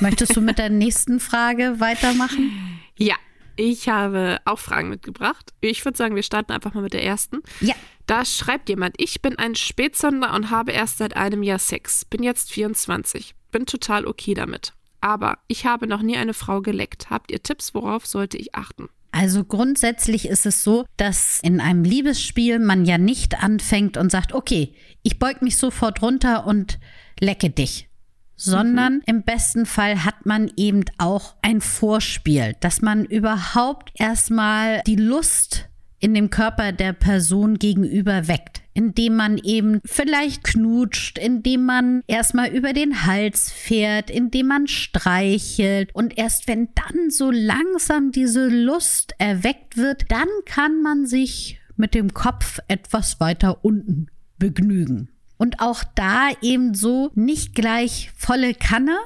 Möchtest 0.00 0.36
du 0.36 0.40
mit 0.40 0.58
der 0.58 0.68
nächsten 0.70 1.18
Frage 1.18 1.80
weitermachen? 1.80 2.52
Ja. 2.96 3.16
Ich 3.56 3.88
habe 3.88 4.40
auch 4.44 4.58
Fragen 4.58 4.88
mitgebracht. 4.88 5.52
Ich 5.60 5.84
würde 5.84 5.96
sagen, 5.96 6.16
wir 6.16 6.22
starten 6.22 6.52
einfach 6.52 6.74
mal 6.74 6.82
mit 6.82 6.92
der 6.92 7.04
ersten. 7.04 7.40
Ja. 7.60 7.74
Da 8.06 8.24
schreibt 8.24 8.68
jemand, 8.68 8.94
ich 8.98 9.22
bin 9.22 9.38
ein 9.38 9.54
Spätsonder 9.54 10.34
und 10.34 10.50
habe 10.50 10.72
erst 10.72 10.98
seit 10.98 11.16
einem 11.16 11.42
Jahr 11.42 11.58
Sex. 11.58 12.04
Bin 12.04 12.22
jetzt 12.22 12.52
24. 12.52 13.34
Bin 13.50 13.66
total 13.66 14.06
okay 14.06 14.34
damit. 14.34 14.72
Aber 15.00 15.38
ich 15.48 15.66
habe 15.66 15.86
noch 15.86 16.02
nie 16.02 16.16
eine 16.16 16.34
Frau 16.34 16.60
geleckt. 16.60 17.10
Habt 17.10 17.30
ihr 17.30 17.42
Tipps, 17.42 17.74
worauf 17.74 18.06
sollte 18.06 18.36
ich 18.36 18.54
achten? 18.54 18.88
Also 19.12 19.44
grundsätzlich 19.44 20.26
ist 20.26 20.44
es 20.44 20.64
so, 20.64 20.86
dass 20.96 21.38
in 21.40 21.60
einem 21.60 21.84
Liebesspiel 21.84 22.58
man 22.58 22.84
ja 22.84 22.98
nicht 22.98 23.42
anfängt 23.42 23.96
und 23.96 24.10
sagt, 24.10 24.32
okay, 24.32 24.74
ich 25.04 25.20
beug 25.20 25.40
mich 25.40 25.56
sofort 25.56 26.02
runter 26.02 26.46
und 26.46 26.80
lecke 27.20 27.48
dich, 27.48 27.88
sondern 28.36 28.94
mhm. 28.94 29.02
im 29.06 29.22
besten 29.22 29.66
Fall 29.66 30.04
hat 30.04 30.26
man 30.26 30.50
eben 30.56 30.84
auch 30.98 31.34
ein 31.42 31.60
Vorspiel, 31.60 32.54
dass 32.60 32.82
man 32.82 33.04
überhaupt 33.04 33.92
erstmal 33.94 34.82
die 34.86 34.96
Lust 34.96 35.68
in 36.04 36.12
dem 36.12 36.28
Körper 36.28 36.72
der 36.72 36.92
Person 36.92 37.58
gegenüber 37.58 38.28
weckt, 38.28 38.60
indem 38.74 39.16
man 39.16 39.38
eben 39.38 39.80
vielleicht 39.86 40.44
knutscht, 40.44 41.18
indem 41.18 41.64
man 41.64 42.02
erstmal 42.06 42.48
über 42.48 42.74
den 42.74 43.06
Hals 43.06 43.50
fährt, 43.50 44.10
indem 44.10 44.48
man 44.48 44.66
streichelt 44.66 45.94
und 45.94 46.18
erst 46.18 46.46
wenn 46.46 46.68
dann 46.74 47.08
so 47.08 47.30
langsam 47.30 48.12
diese 48.12 48.48
Lust 48.48 49.14
erweckt 49.16 49.78
wird, 49.78 50.10
dann 50.10 50.28
kann 50.44 50.82
man 50.82 51.06
sich 51.06 51.58
mit 51.76 51.94
dem 51.94 52.12
Kopf 52.12 52.58
etwas 52.68 53.18
weiter 53.18 53.64
unten 53.64 54.08
begnügen. 54.38 55.08
Und 55.36 55.60
auch 55.60 55.84
da 55.94 56.28
eben 56.42 56.74
so 56.74 57.10
nicht 57.14 57.54
gleich 57.54 58.12
volle 58.16 58.54
Kanne, 58.54 58.96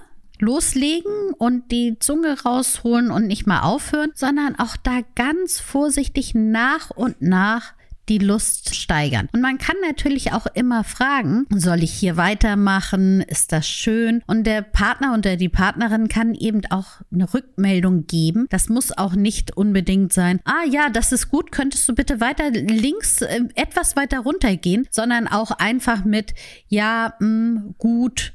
loslegen 0.41 1.33
und 1.37 1.71
die 1.73 1.99
Zunge 1.99 2.41
rausholen 2.43 3.11
und 3.11 3.27
nicht 3.27 3.47
mal 3.47 3.63
aufhören, 3.63 4.13
sondern 4.15 4.59
auch 4.59 4.77
da 4.77 5.01
ganz 5.15 5.59
vorsichtig 5.59 6.35
nach 6.35 6.91
und 6.91 7.21
nach 7.21 7.75
die 8.09 8.19
Lust 8.19 8.75
steigern. 8.75 9.29
Und 9.33 9.41
man 9.41 9.59
kann 9.59 9.77
natürlich 9.87 10.33
auch 10.33 10.47
immer 10.55 10.85
fragen, 10.85 11.47
soll 11.55 11.83
ich 11.83 11.93
hier 11.93 12.17
weitermachen? 12.17 13.21
Ist 13.23 13.53
das 13.53 13.69
schön? 13.69 14.23
Und 14.27 14.45
der 14.45 14.63
Partner 14.63 15.15
oder 15.15 15.37
die 15.37 15.49
Partnerin 15.49 16.09
kann 16.09 16.35
eben 16.35 16.63
auch 16.71 16.87
eine 17.13 17.33
Rückmeldung 17.33 18.07
geben. 18.07 18.47
Das 18.51 18.69
muss 18.69 18.97
auch 18.97 19.15
nicht 19.15 19.57
unbedingt 19.57 20.13
sein, 20.13 20.41
ah 20.45 20.65
ja, 20.69 20.89
das 20.89 21.13
ist 21.13 21.31
gut, 21.31 21.53
könntest 21.53 21.89
du 21.89 21.95
bitte 21.95 22.21
weiter 22.21 22.51
links 22.51 23.23
äh, 23.23 23.41
etwas 23.55 23.97
weiter 23.97 24.21
runtergehen, 24.21 24.87
sondern 24.91 25.29
auch 25.29 25.51
einfach 25.51 26.05
mit, 26.05 26.35
ja, 26.69 27.15
mh, 27.21 27.27
mm, 27.29 27.75
gut, 27.79 28.33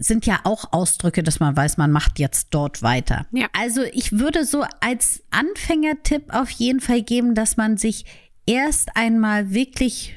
sind 0.00 0.26
ja 0.26 0.40
auch 0.44 0.72
Ausdrücke, 0.72 1.22
dass 1.22 1.40
man 1.40 1.56
weiß, 1.56 1.76
man 1.76 1.90
macht 1.90 2.18
jetzt 2.18 2.48
dort 2.50 2.82
weiter. 2.82 3.26
Ja. 3.32 3.46
Also 3.52 3.82
ich 3.82 4.18
würde 4.18 4.44
so 4.44 4.64
als 4.80 5.22
Anfängertipp 5.30 6.34
auf 6.34 6.50
jeden 6.50 6.80
Fall 6.80 7.02
geben, 7.02 7.34
dass 7.34 7.56
man 7.56 7.76
sich 7.76 8.06
erst 8.50 8.96
einmal 8.96 9.54
wirklich 9.54 10.16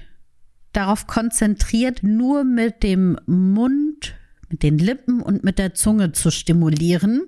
darauf 0.72 1.06
konzentriert, 1.06 2.02
nur 2.02 2.44
mit 2.44 2.82
dem 2.82 3.20
Mund, 3.28 4.16
mit 4.50 4.63
den 4.63 4.80
Lippen 4.80 5.22
und 5.22 5.44
mit 5.44 5.60
der 5.60 5.75
Zunge 5.75 6.13
zu 6.13 6.32
stimulieren 6.32 7.22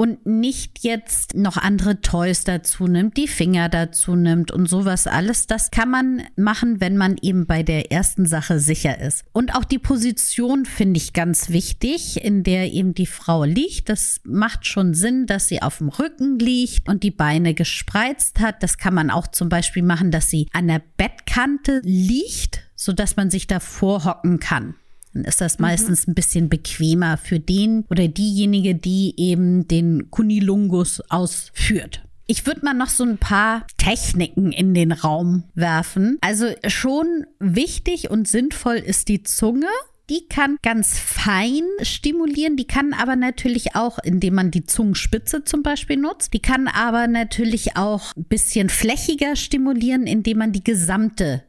und 0.00 0.24
nicht 0.24 0.78
jetzt 0.78 1.34
noch 1.34 1.58
andere 1.58 2.00
Toys 2.00 2.44
dazu 2.44 2.86
nimmt, 2.86 3.18
die 3.18 3.28
Finger 3.28 3.68
dazu 3.68 4.16
nimmt 4.16 4.50
und 4.50 4.64
sowas 4.64 5.06
alles. 5.06 5.46
Das 5.46 5.70
kann 5.70 5.90
man 5.90 6.22
machen, 6.36 6.80
wenn 6.80 6.96
man 6.96 7.18
eben 7.20 7.44
bei 7.44 7.62
der 7.62 7.92
ersten 7.92 8.24
Sache 8.24 8.60
sicher 8.60 8.98
ist. 8.98 9.26
Und 9.32 9.54
auch 9.54 9.64
die 9.66 9.78
Position 9.78 10.64
finde 10.64 10.96
ich 10.96 11.12
ganz 11.12 11.50
wichtig, 11.50 12.24
in 12.24 12.44
der 12.44 12.72
eben 12.72 12.94
die 12.94 13.04
Frau 13.04 13.44
liegt. 13.44 13.90
Das 13.90 14.22
macht 14.24 14.66
schon 14.66 14.94
Sinn, 14.94 15.26
dass 15.26 15.48
sie 15.48 15.60
auf 15.60 15.76
dem 15.76 15.90
Rücken 15.90 16.38
liegt 16.38 16.88
und 16.88 17.02
die 17.02 17.10
Beine 17.10 17.52
gespreizt 17.52 18.40
hat. 18.40 18.62
Das 18.62 18.78
kann 18.78 18.94
man 18.94 19.10
auch 19.10 19.26
zum 19.26 19.50
Beispiel 19.50 19.82
machen, 19.82 20.10
dass 20.10 20.30
sie 20.30 20.48
an 20.54 20.68
der 20.68 20.80
Bettkante 20.96 21.82
liegt, 21.84 22.62
sodass 22.74 23.16
man 23.16 23.28
sich 23.28 23.48
davor 23.48 24.06
hocken 24.06 24.40
kann. 24.40 24.76
Dann 25.12 25.24
ist 25.24 25.40
das 25.40 25.58
mhm. 25.58 25.62
meistens 25.62 26.06
ein 26.06 26.14
bisschen 26.14 26.48
bequemer 26.48 27.16
für 27.16 27.40
den 27.40 27.84
oder 27.90 28.08
diejenige, 28.08 28.74
die 28.74 29.14
eben 29.16 29.66
den 29.68 30.10
Kunilungus 30.10 31.00
ausführt. 31.08 32.02
Ich 32.26 32.46
würde 32.46 32.64
mal 32.64 32.74
noch 32.74 32.90
so 32.90 33.02
ein 33.02 33.18
paar 33.18 33.66
Techniken 33.76 34.52
in 34.52 34.72
den 34.72 34.92
Raum 34.92 35.42
werfen. 35.54 36.16
Also 36.20 36.46
schon 36.68 37.26
wichtig 37.40 38.08
und 38.08 38.28
sinnvoll 38.28 38.76
ist 38.76 39.08
die 39.08 39.24
Zunge. 39.24 39.66
Die 40.10 40.26
kann 40.28 40.56
ganz 40.62 40.98
fein 40.98 41.62
stimulieren, 41.82 42.56
die 42.56 42.66
kann 42.66 42.92
aber 42.92 43.14
natürlich 43.14 43.76
auch, 43.76 43.98
indem 44.00 44.34
man 44.34 44.50
die 44.50 44.64
Zungenspitze 44.64 45.44
zum 45.44 45.62
Beispiel 45.62 45.96
nutzt, 45.96 46.32
die 46.32 46.40
kann 46.40 46.66
aber 46.66 47.06
natürlich 47.06 47.76
auch 47.76 48.16
ein 48.16 48.24
bisschen 48.24 48.70
flächiger 48.70 49.36
stimulieren, 49.36 50.08
indem 50.08 50.38
man 50.38 50.52
die 50.52 50.64
gesamte 50.64 51.44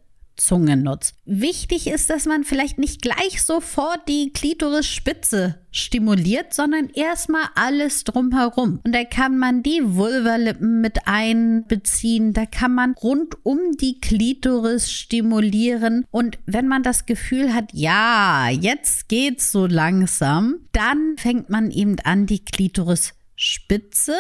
Zunge 0.46 0.76
nutzt. 0.76 1.16
Wichtig 1.26 1.88
ist, 1.88 2.10
dass 2.10 2.26
man 2.26 2.44
vielleicht 2.44 2.78
nicht 2.78 3.02
gleich 3.02 3.44
sofort 3.44 4.08
die 4.08 4.34
Klitorisspitze 4.34 5.58
stimuliert, 5.72 6.54
sondern 6.54 6.90
erstmal 6.90 7.46
alles 7.56 8.04
drumherum. 8.04 8.80
Und 8.84 8.94
da 8.94 9.04
kann 9.04 9.38
man 9.38 9.64
die 9.64 9.82
Vulvalippen 9.84 10.82
mit 10.82 11.08
einbeziehen, 11.08 12.34
da 12.34 12.46
kann 12.46 12.74
man 12.74 12.94
rund 12.94 13.38
um 13.44 13.60
die 13.80 14.02
Klitoris 14.02 14.92
stimulieren. 14.92 16.06
Und 16.12 16.40
wenn 16.46 16.68
man 16.68 16.84
das 16.84 17.06
Gefühl 17.06 17.54
hat, 17.54 17.72
ja, 17.74 18.50
jetzt 18.50 19.08
geht's 19.08 19.52
so 19.52 19.68
langsam, 19.68 20.56
dann 20.72 21.16
fängt 21.18 21.50
man 21.50 21.72
eben 21.72 21.98
an, 22.04 22.26
die 22.26 22.44
Klitorisspitze 22.44 24.16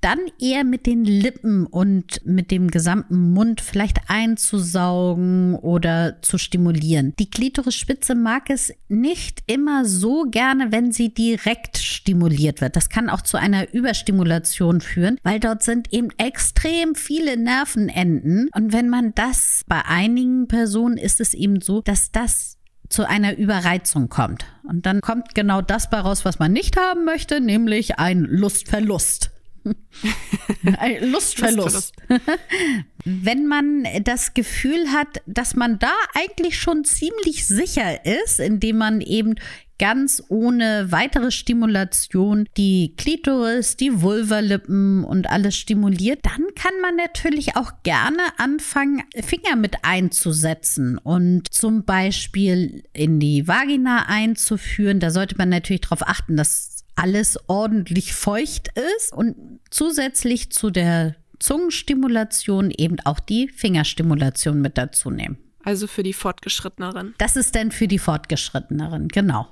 dann 0.00 0.18
eher 0.40 0.64
mit 0.64 0.86
den 0.86 1.04
Lippen 1.04 1.66
und 1.66 2.24
mit 2.24 2.50
dem 2.50 2.70
gesamten 2.70 3.32
Mund 3.32 3.60
vielleicht 3.60 3.98
einzusaugen 4.08 5.54
oder 5.54 6.22
zu 6.22 6.38
stimulieren. 6.38 7.14
Die 7.18 7.30
Klitorisspitze 7.30 8.14
mag 8.14 8.50
es 8.50 8.72
nicht 8.88 9.42
immer 9.46 9.84
so 9.84 10.24
gerne, 10.30 10.72
wenn 10.72 10.92
sie 10.92 11.12
direkt 11.12 11.78
stimuliert 11.78 12.60
wird. 12.60 12.76
Das 12.76 12.88
kann 12.88 13.08
auch 13.08 13.22
zu 13.22 13.36
einer 13.36 13.72
Überstimulation 13.72 14.80
führen, 14.80 15.18
weil 15.22 15.40
dort 15.40 15.62
sind 15.62 15.92
eben 15.92 16.10
extrem 16.18 16.94
viele 16.94 17.36
Nervenenden. 17.36 18.48
Und 18.54 18.72
wenn 18.72 18.88
man 18.88 19.14
das 19.14 19.64
bei 19.66 19.84
einigen 19.84 20.46
Personen 20.46 20.96
ist 20.96 21.20
es 21.20 21.34
eben 21.34 21.60
so, 21.60 21.80
dass 21.80 22.12
das 22.12 22.58
zu 22.88 23.08
einer 23.08 23.36
Überreizung 23.36 24.08
kommt. 24.08 24.44
Und 24.64 24.86
dann 24.86 25.00
kommt 25.00 25.34
genau 25.34 25.60
das 25.62 25.90
bei 25.90 25.98
raus, 25.98 26.24
was 26.24 26.38
man 26.38 26.52
nicht 26.52 26.76
haben 26.76 27.04
möchte, 27.04 27.40
nämlich 27.40 27.98
ein 27.98 28.20
Lustverlust. 28.20 29.30
Lustverlust. 31.00 31.94
Wenn 33.04 33.46
man 33.46 33.86
das 34.02 34.34
Gefühl 34.34 34.92
hat, 34.92 35.22
dass 35.26 35.54
man 35.54 35.78
da 35.78 35.92
eigentlich 36.14 36.58
schon 36.58 36.84
ziemlich 36.84 37.46
sicher 37.46 38.04
ist, 38.04 38.40
indem 38.40 38.78
man 38.78 39.00
eben 39.00 39.36
ganz 39.78 40.22
ohne 40.28 40.90
weitere 40.90 41.30
Stimulation 41.30 42.48
die 42.56 42.94
Klitoris, 42.96 43.76
die 43.76 44.00
Vulvalippen 44.00 45.04
und 45.04 45.28
alles 45.28 45.56
stimuliert, 45.56 46.20
dann 46.24 46.46
kann 46.54 46.72
man 46.80 46.96
natürlich 46.96 47.56
auch 47.56 47.72
gerne 47.82 48.22
anfangen, 48.38 49.02
Finger 49.22 49.56
mit 49.56 49.84
einzusetzen 49.84 50.98
und 50.98 51.52
zum 51.52 51.84
Beispiel 51.84 52.84
in 52.92 53.20
die 53.20 53.46
Vagina 53.46 54.06
einzuführen. 54.08 55.00
Da 55.00 55.10
sollte 55.10 55.36
man 55.36 55.50
natürlich 55.50 55.82
darauf 55.82 56.02
achten, 56.02 56.36
dass 56.36 56.75
alles 56.96 57.38
ordentlich 57.46 58.14
feucht 58.14 58.68
ist 58.96 59.12
und 59.12 59.60
zusätzlich 59.70 60.50
zu 60.50 60.70
der 60.70 61.14
Zungenstimulation 61.38 62.70
eben 62.70 62.98
auch 63.04 63.20
die 63.20 63.48
Fingerstimulation 63.48 64.60
mit 64.60 64.78
dazu 64.78 65.10
nehmen. 65.10 65.38
Also 65.62 65.86
für 65.86 66.02
die 66.02 66.12
Fortgeschritteneren. 66.12 67.14
Das 67.18 67.36
ist 67.36 67.54
dann 67.54 67.70
für 67.70 67.88
die 67.88 67.98
Fortgeschritteneren, 67.98 69.08
genau. 69.08 69.48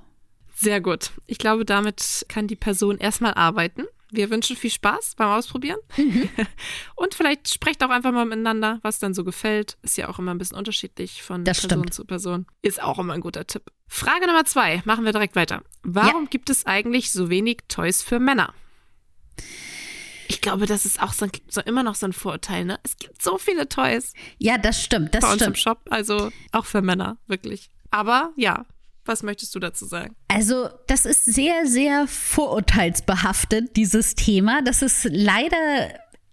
Sehr 0.54 0.80
gut. 0.80 1.10
Ich 1.26 1.38
glaube, 1.38 1.64
damit 1.64 2.24
kann 2.28 2.46
die 2.46 2.56
Person 2.56 2.98
erstmal 2.98 3.34
arbeiten. 3.34 3.82
Wir 4.16 4.30
wünschen 4.30 4.56
viel 4.56 4.70
Spaß 4.70 5.14
beim 5.16 5.28
Ausprobieren. 5.28 5.78
Mhm. 5.96 6.28
Und 6.96 7.14
vielleicht 7.14 7.52
sprecht 7.52 7.82
auch 7.82 7.90
einfach 7.90 8.12
mal 8.12 8.24
miteinander, 8.24 8.78
was 8.82 8.98
dann 8.98 9.14
so 9.14 9.24
gefällt. 9.24 9.76
Ist 9.82 9.96
ja 9.96 10.08
auch 10.08 10.18
immer 10.18 10.32
ein 10.32 10.38
bisschen 10.38 10.56
unterschiedlich 10.56 11.22
von 11.22 11.44
Das 11.44 11.60
Person 11.60 11.80
stimmt. 11.80 11.94
zu 11.94 12.04
Person. 12.04 12.46
Ist 12.62 12.82
auch 12.82 12.98
immer 12.98 13.14
ein 13.14 13.20
guter 13.20 13.46
Tipp. 13.46 13.70
Frage 13.88 14.26
Nummer 14.26 14.44
zwei. 14.44 14.82
Machen 14.84 15.04
wir 15.04 15.12
direkt 15.12 15.36
weiter. 15.36 15.62
Warum 15.82 16.28
gibt 16.30 16.50
es 16.50 16.66
eigentlich 16.66 17.10
so 17.12 17.28
wenig 17.30 17.58
Toys 17.68 18.02
für 18.02 18.18
Männer? 18.18 18.54
Ich 20.28 20.40
glaube, 20.40 20.66
das 20.66 20.84
ist 20.86 21.02
auch 21.02 21.12
so, 21.12 21.26
so 21.48 21.60
immer 21.60 21.82
noch 21.82 21.94
so 21.94 22.06
ein 22.06 22.12
Vorurteil, 22.12 22.64
ne? 22.64 22.78
Es 22.82 22.96
gibt 22.96 23.20
so 23.22 23.36
viele 23.38 23.68
Toys 23.68 24.14
Ja, 24.38 24.56
das 24.58 24.82
stimmt, 24.82 25.14
das 25.14 25.20
bei 25.22 25.32
uns 25.32 25.42
im 25.42 25.54
stimmt. 25.54 25.58
Shop, 25.58 25.80
also 25.90 26.30
auch 26.52 26.64
für 26.64 26.82
Männer, 26.82 27.18
wirklich. 27.26 27.68
Aber 27.90 28.32
ja, 28.36 28.64
was 29.04 29.22
möchtest 29.22 29.54
du 29.54 29.60
dazu 29.60 29.86
sagen? 29.86 30.14
Also, 30.28 30.68
das 30.86 31.06
ist 31.06 31.24
sehr, 31.24 31.66
sehr 31.66 32.06
vorurteilsbehaftet, 32.06 33.76
dieses 33.76 34.14
Thema. 34.14 34.62
Das 34.62 34.82
ist 34.82 35.06
leider 35.10 35.56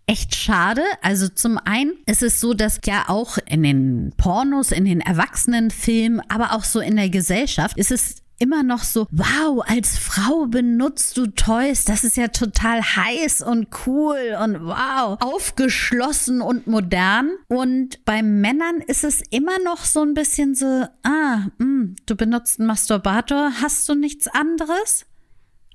echt 0.07 0.35
schade. 0.35 0.83
Also 1.01 1.29
zum 1.29 1.57
einen 1.57 1.93
ist 2.05 2.21
es 2.21 2.41
so, 2.41 2.53
dass 2.53 2.81
ja 2.85 3.05
auch 3.07 3.37
in 3.45 3.63
den 3.63 4.13
Pornos, 4.17 4.71
in 4.71 4.83
den 4.83 4.99
Erwachsenenfilmen, 4.99 6.21
aber 6.27 6.53
auch 6.53 6.65
so 6.65 6.81
in 6.81 6.97
der 6.97 7.09
Gesellschaft 7.09 7.77
ist 7.77 7.91
es 7.91 8.17
immer 8.41 8.63
noch 8.63 8.83
so, 8.83 9.07
wow, 9.11 9.63
als 9.67 9.97
Frau 9.97 10.47
benutzt 10.47 11.15
du 11.17 11.27
Toys, 11.27 11.85
das 11.85 12.03
ist 12.03 12.17
ja 12.17 12.27
total 12.29 12.81
heiß 12.81 13.41
und 13.41 13.67
cool 13.85 14.35
und 14.43 14.65
wow, 14.65 15.17
aufgeschlossen 15.21 16.41
und 16.41 16.67
modern. 16.67 17.31
Und 17.47 18.03
bei 18.05 18.21
Männern 18.23 18.81
ist 18.85 19.03
es 19.03 19.21
immer 19.29 19.57
noch 19.63 19.85
so 19.85 20.01
ein 20.01 20.13
bisschen 20.13 20.55
so, 20.55 20.85
ah, 21.03 21.47
mh, 21.57 21.95
du 22.05 22.15
benutzt 22.15 22.59
einen 22.59 22.67
Masturbator, 22.67 23.51
hast 23.61 23.87
du 23.87 23.95
nichts 23.95 24.27
anderes? 24.27 25.05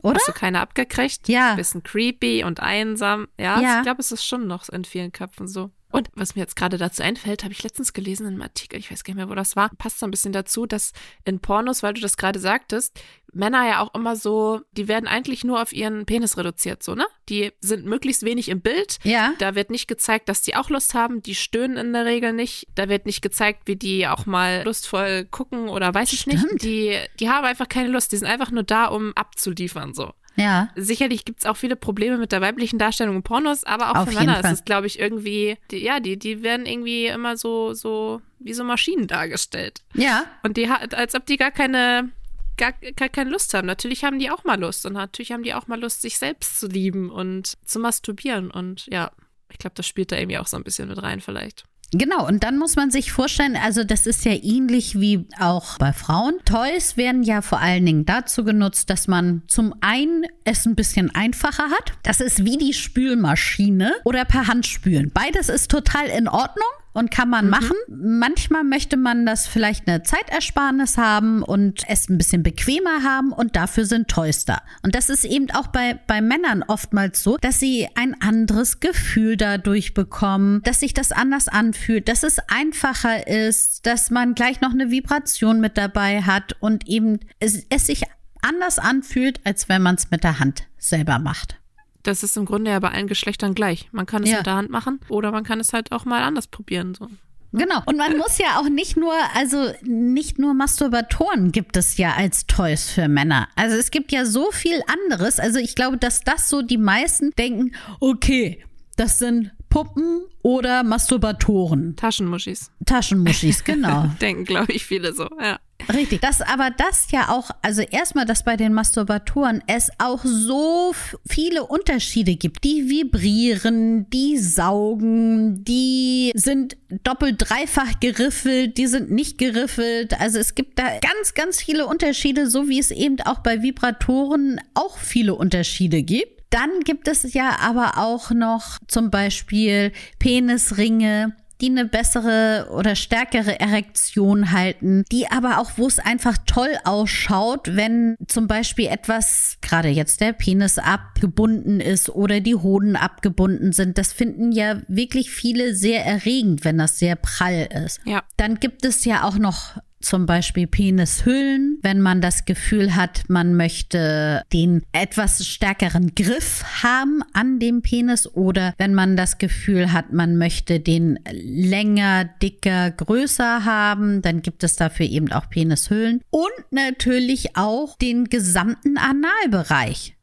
Oder? 0.02 0.16
Hast 0.16 0.28
du 0.28 0.32
keine 0.32 0.60
abgekriegt? 0.60 1.28
Ja. 1.28 1.54
Bisschen 1.54 1.82
creepy 1.82 2.44
und 2.44 2.60
einsam. 2.60 3.28
Ja, 3.40 3.60
Ja. 3.60 3.76
ich 3.78 3.82
glaube, 3.82 4.00
es 4.00 4.12
ist 4.12 4.24
schon 4.24 4.46
noch 4.46 4.68
in 4.68 4.84
vielen 4.84 5.10
Köpfen 5.12 5.48
so. 5.48 5.70
Und 5.92 6.10
was 6.14 6.34
mir 6.34 6.42
jetzt 6.42 6.56
gerade 6.56 6.78
dazu 6.78 7.02
einfällt, 7.02 7.44
habe 7.44 7.52
ich 7.52 7.62
letztens 7.62 7.92
gelesen 7.92 8.26
in 8.26 8.34
einem 8.34 8.42
Artikel, 8.42 8.78
ich 8.78 8.90
weiß 8.90 9.04
gar 9.04 9.12
nicht 9.14 9.18
mehr, 9.18 9.30
wo 9.30 9.34
das 9.34 9.56
war, 9.56 9.70
passt 9.78 10.00
so 10.00 10.06
ein 10.06 10.10
bisschen 10.10 10.32
dazu, 10.32 10.66
dass 10.66 10.92
in 11.24 11.40
Pornos, 11.40 11.82
weil 11.82 11.94
du 11.94 12.00
das 12.00 12.16
gerade 12.16 12.38
sagtest, 12.40 13.00
Männer 13.32 13.66
ja 13.68 13.80
auch 13.80 13.94
immer 13.94 14.16
so, 14.16 14.62
die 14.72 14.88
werden 14.88 15.06
eigentlich 15.06 15.44
nur 15.44 15.60
auf 15.62 15.72
ihren 15.72 16.06
Penis 16.06 16.36
reduziert, 16.36 16.82
so, 16.82 16.94
ne? 16.94 17.06
Die 17.28 17.52
sind 17.60 17.84
möglichst 17.84 18.24
wenig 18.24 18.48
im 18.48 18.60
Bild. 18.60 18.98
Ja. 19.04 19.34
Da 19.38 19.54
wird 19.54 19.70
nicht 19.70 19.88
gezeigt, 19.88 20.28
dass 20.28 20.42
die 20.42 20.56
auch 20.56 20.70
Lust 20.70 20.94
haben. 20.94 21.22
Die 21.22 21.34
stöhnen 21.34 21.76
in 21.76 21.92
der 21.92 22.04
Regel 22.04 22.32
nicht. 22.32 22.68
Da 22.74 22.88
wird 22.88 23.04
nicht 23.04 23.20
gezeigt, 23.20 23.62
wie 23.66 23.76
die 23.76 24.06
auch 24.06 24.26
mal 24.26 24.62
lustvoll 24.64 25.24
gucken 25.24 25.68
oder 25.68 25.92
weiß 25.92 26.12
ich 26.12 26.20
Stimmt. 26.20 26.52
nicht. 26.52 26.62
Die, 26.62 26.98
die 27.20 27.28
haben 27.28 27.44
einfach 27.44 27.68
keine 27.68 27.88
Lust. 27.88 28.12
Die 28.12 28.16
sind 28.16 28.28
einfach 28.28 28.50
nur 28.50 28.62
da, 28.62 28.86
um 28.86 29.12
abzuliefern, 29.14 29.92
so. 29.92 30.12
Ja. 30.36 30.68
Sicherlich 30.76 31.24
gibt 31.24 31.40
es 31.40 31.46
auch 31.46 31.56
viele 31.56 31.76
Probleme 31.76 32.18
mit 32.18 32.32
der 32.32 32.40
weiblichen 32.40 32.78
Darstellung 32.78 33.16
in 33.16 33.22
Pornos, 33.22 33.64
aber 33.64 33.90
auch 33.90 33.96
Auf 33.96 34.08
für 34.10 34.18
Männer 34.18 34.40
ist 34.40 34.50
es, 34.52 34.64
glaube 34.64 34.86
ich, 34.86 34.98
irgendwie, 34.98 35.56
die, 35.70 35.78
ja, 35.78 35.98
die, 36.00 36.18
die 36.18 36.42
werden 36.42 36.66
irgendwie 36.66 37.06
immer 37.06 37.36
so, 37.36 37.72
so, 37.74 38.20
wie 38.38 38.52
so 38.52 38.62
Maschinen 38.64 39.06
dargestellt. 39.06 39.82
Ja. 39.94 40.24
Und 40.42 40.56
die, 40.56 40.68
ha- 40.70 40.80
als 40.92 41.14
ob 41.14 41.24
die 41.26 41.36
gar 41.38 41.50
keine, 41.50 42.10
gar, 42.56 42.72
gar 42.96 43.08
keine 43.08 43.30
Lust 43.30 43.54
haben. 43.54 43.66
Natürlich 43.66 44.04
haben 44.04 44.18
die 44.18 44.30
auch 44.30 44.44
mal 44.44 44.60
Lust 44.60 44.84
und 44.86 44.92
natürlich 44.92 45.32
haben 45.32 45.42
die 45.42 45.54
auch 45.54 45.66
mal 45.68 45.80
Lust, 45.80 46.02
sich 46.02 46.18
selbst 46.18 46.60
zu 46.60 46.66
lieben 46.68 47.10
und 47.10 47.54
zu 47.64 47.78
masturbieren. 47.78 48.50
Und 48.50 48.86
ja, 48.92 49.10
ich 49.50 49.58
glaube, 49.58 49.74
das 49.74 49.86
spielt 49.86 50.12
da 50.12 50.16
irgendwie 50.18 50.38
auch 50.38 50.46
so 50.46 50.56
ein 50.56 50.64
bisschen 50.64 50.88
mit 50.88 51.02
rein, 51.02 51.20
vielleicht. 51.20 51.64
Genau, 51.92 52.26
und 52.26 52.42
dann 52.42 52.58
muss 52.58 52.76
man 52.76 52.90
sich 52.90 53.12
vorstellen, 53.12 53.56
also 53.56 53.84
das 53.84 54.06
ist 54.06 54.24
ja 54.24 54.32
ähnlich 54.32 55.00
wie 55.00 55.26
auch 55.38 55.78
bei 55.78 55.92
Frauen. 55.92 56.34
Toys 56.44 56.96
werden 56.96 57.22
ja 57.22 57.42
vor 57.42 57.60
allen 57.60 57.86
Dingen 57.86 58.04
dazu 58.04 58.44
genutzt, 58.44 58.90
dass 58.90 59.06
man 59.06 59.42
zum 59.46 59.74
einen 59.80 60.24
es 60.44 60.66
ein 60.66 60.74
bisschen 60.74 61.14
einfacher 61.14 61.70
hat. 61.70 61.92
Das 62.02 62.20
ist 62.20 62.44
wie 62.44 62.58
die 62.58 62.74
Spülmaschine 62.74 63.92
oder 64.04 64.24
per 64.24 64.48
Hand 64.48 64.66
spülen. 64.66 65.10
Beides 65.14 65.48
ist 65.48 65.70
total 65.70 66.06
in 66.08 66.28
Ordnung 66.28 66.66
und 66.96 67.10
kann 67.10 67.28
man 67.28 67.50
machen. 67.50 67.76
Manchmal 67.88 68.64
möchte 68.64 68.96
man 68.96 69.26
das 69.26 69.46
vielleicht 69.46 69.86
eine 69.86 70.02
Zeitersparnis 70.02 70.96
haben 70.96 71.42
und 71.42 71.82
es 71.88 72.08
ein 72.08 72.16
bisschen 72.16 72.42
bequemer 72.42 73.02
haben 73.02 73.32
und 73.32 73.54
dafür 73.54 73.84
sind 73.84 74.08
Toys 74.08 74.46
da. 74.46 74.62
Und 74.82 74.94
das 74.94 75.10
ist 75.10 75.24
eben 75.26 75.50
auch 75.50 75.66
bei, 75.66 76.00
bei 76.06 76.22
Männern 76.22 76.62
oftmals 76.62 77.22
so, 77.22 77.36
dass 77.36 77.60
sie 77.60 77.86
ein 77.96 78.18
anderes 78.22 78.80
Gefühl 78.80 79.36
dadurch 79.36 79.92
bekommen, 79.92 80.62
dass 80.62 80.80
sich 80.80 80.94
das 80.94 81.12
anders 81.12 81.48
anfühlt, 81.48 82.08
dass 82.08 82.22
es 82.22 82.38
einfacher 82.48 83.26
ist, 83.26 83.84
dass 83.84 84.10
man 84.10 84.34
gleich 84.34 84.62
noch 84.62 84.72
eine 84.72 84.90
Vibration 84.90 85.60
mit 85.60 85.76
dabei 85.76 86.22
hat 86.22 86.56
und 86.60 86.88
eben 86.88 87.20
es, 87.40 87.66
es 87.68 87.86
sich 87.88 88.04
anders 88.40 88.78
anfühlt, 88.78 89.40
als 89.44 89.68
wenn 89.68 89.82
man 89.82 89.96
es 89.96 90.10
mit 90.10 90.24
der 90.24 90.38
Hand 90.38 90.66
selber 90.78 91.18
macht. 91.18 91.58
Das 92.06 92.22
ist 92.22 92.36
im 92.36 92.44
Grunde 92.44 92.70
ja 92.70 92.78
bei 92.78 92.90
allen 92.90 93.06
Geschlechtern 93.08 93.54
gleich. 93.54 93.88
Man 93.92 94.06
kann 94.06 94.22
es 94.22 94.30
Ja. 94.30 94.38
mit 94.38 94.46
der 94.46 94.54
Hand 94.54 94.70
machen 94.70 95.00
oder 95.08 95.32
man 95.32 95.44
kann 95.44 95.60
es 95.60 95.72
halt 95.72 95.92
auch 95.92 96.04
mal 96.04 96.22
anders 96.22 96.46
probieren. 96.46 96.94
So. 96.94 97.08
Genau. 97.52 97.80
Und 97.86 97.96
man 97.96 98.16
muss 98.16 98.38
ja 98.38 98.58
auch 98.60 98.68
nicht 98.68 98.96
nur, 98.96 99.12
also 99.34 99.72
nicht 99.82 100.38
nur 100.38 100.52
Masturbatoren 100.54 101.52
gibt 101.52 101.76
es 101.76 101.96
ja 101.96 102.14
als 102.14 102.46
Toys 102.46 102.90
für 102.90 103.08
Männer. 103.08 103.48
Also 103.56 103.76
es 103.76 103.90
gibt 103.90 104.12
ja 104.12 104.24
so 104.24 104.50
viel 104.50 104.82
anderes. 104.86 105.40
Also 105.40 105.58
ich 105.58 105.74
glaube, 105.74 105.96
dass 105.96 106.20
das 106.22 106.48
so 106.48 106.62
die 106.62 106.78
meisten 106.78 107.30
denken, 107.38 107.72
okay, 108.00 108.62
das 108.96 109.18
sind 109.18 109.52
Puppen 109.68 110.20
oder 110.42 110.82
Masturbatoren. 110.84 111.96
Taschenmuschis. 111.96 112.70
Taschenmuschis, 112.84 113.64
genau. 113.64 114.10
Denken, 114.20 114.44
glaube 114.44 114.72
ich, 114.72 114.84
viele 114.84 115.12
so. 115.12 115.28
Ja. 115.40 115.58
Richtig. 115.92 116.20
Das 116.20 116.40
aber 116.40 116.70
das 116.70 117.10
ja 117.10 117.28
auch, 117.28 117.50
also 117.62 117.82
erstmal, 117.82 118.26
dass 118.26 118.42
bei 118.42 118.56
den 118.56 118.72
Masturbatoren 118.72 119.62
es 119.66 119.90
auch 119.98 120.20
so 120.24 120.94
viele 121.28 121.64
Unterschiede 121.64 122.36
gibt. 122.36 122.64
Die 122.64 122.88
vibrieren, 122.88 124.08
die 124.10 124.38
saugen, 124.38 125.64
die 125.64 126.32
sind 126.34 126.76
doppelt, 127.04 127.36
dreifach 127.38 128.00
geriffelt, 128.00 128.78
die 128.78 128.86
sind 128.86 129.10
nicht 129.10 129.38
geriffelt. 129.38 130.20
Also 130.20 130.38
es 130.38 130.54
gibt 130.54 130.78
da 130.78 130.84
ganz, 130.84 131.34
ganz 131.34 131.60
viele 131.60 131.86
Unterschiede, 131.86 132.48
so 132.48 132.68
wie 132.68 132.78
es 132.78 132.90
eben 132.90 133.20
auch 133.20 133.40
bei 133.40 133.62
Vibratoren 133.62 134.60
auch 134.74 134.98
viele 134.98 135.34
Unterschiede 135.34 136.02
gibt. 136.02 136.36
Dann 136.50 136.80
gibt 136.84 137.08
es 137.08 137.34
ja 137.34 137.58
aber 137.60 137.98
auch 137.98 138.30
noch 138.30 138.78
zum 138.86 139.10
Beispiel 139.10 139.92
Penisringe, 140.18 141.34
die 141.60 141.70
eine 141.70 141.86
bessere 141.86 142.68
oder 142.70 142.94
stärkere 142.94 143.58
Erektion 143.58 144.52
halten, 144.52 145.04
die 145.10 145.30
aber 145.30 145.58
auch, 145.58 145.72
wo 145.76 145.86
es 145.86 145.98
einfach 145.98 146.36
toll 146.46 146.76
ausschaut, 146.84 147.76
wenn 147.76 148.16
zum 148.26 148.46
Beispiel 148.46 148.86
etwas, 148.86 149.58
gerade 149.62 149.88
jetzt 149.88 150.20
der 150.20 150.32
Penis 150.32 150.78
abgebunden 150.78 151.80
ist 151.80 152.10
oder 152.10 152.40
die 152.40 152.54
Hoden 152.54 152.96
abgebunden 152.96 153.72
sind. 153.72 153.98
Das 153.98 154.12
finden 154.12 154.52
ja 154.52 154.82
wirklich 154.88 155.30
viele 155.30 155.74
sehr 155.74 156.04
erregend, 156.04 156.64
wenn 156.64 156.78
das 156.78 156.98
sehr 156.98 157.16
prall 157.16 157.68
ist. 157.86 158.00
Ja. 158.04 158.22
Dann 158.36 158.56
gibt 158.60 158.84
es 158.84 159.04
ja 159.04 159.24
auch 159.24 159.38
noch 159.38 159.78
zum 160.06 160.24
Beispiel 160.24 160.66
Penishüllen, 160.66 161.78
wenn 161.82 162.00
man 162.00 162.20
das 162.20 162.44
Gefühl 162.44 162.94
hat, 162.94 163.24
man 163.28 163.56
möchte 163.56 164.42
den 164.52 164.82
etwas 164.92 165.44
stärkeren 165.44 166.14
Griff 166.14 166.62
haben 166.82 167.22
an 167.32 167.58
dem 167.58 167.82
Penis 167.82 168.26
oder 168.26 168.72
wenn 168.78 168.94
man 168.94 169.16
das 169.16 169.38
Gefühl 169.38 169.92
hat, 169.92 170.12
man 170.12 170.36
möchte 170.36 170.78
den 170.78 171.18
länger, 171.32 172.24
dicker, 172.24 172.92
größer 172.92 173.64
haben, 173.64 174.22
dann 174.22 174.42
gibt 174.42 174.62
es 174.62 174.76
dafür 174.76 175.06
eben 175.06 175.32
auch 175.32 175.50
Penishüllen 175.50 176.22
und 176.30 176.52
natürlich 176.70 177.56
auch 177.56 177.98
den 177.98 178.26
gesamten 178.26 178.98
Analbereich. 178.98 180.16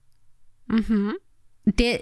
Mhm. 0.67 1.13
Der 1.65 1.99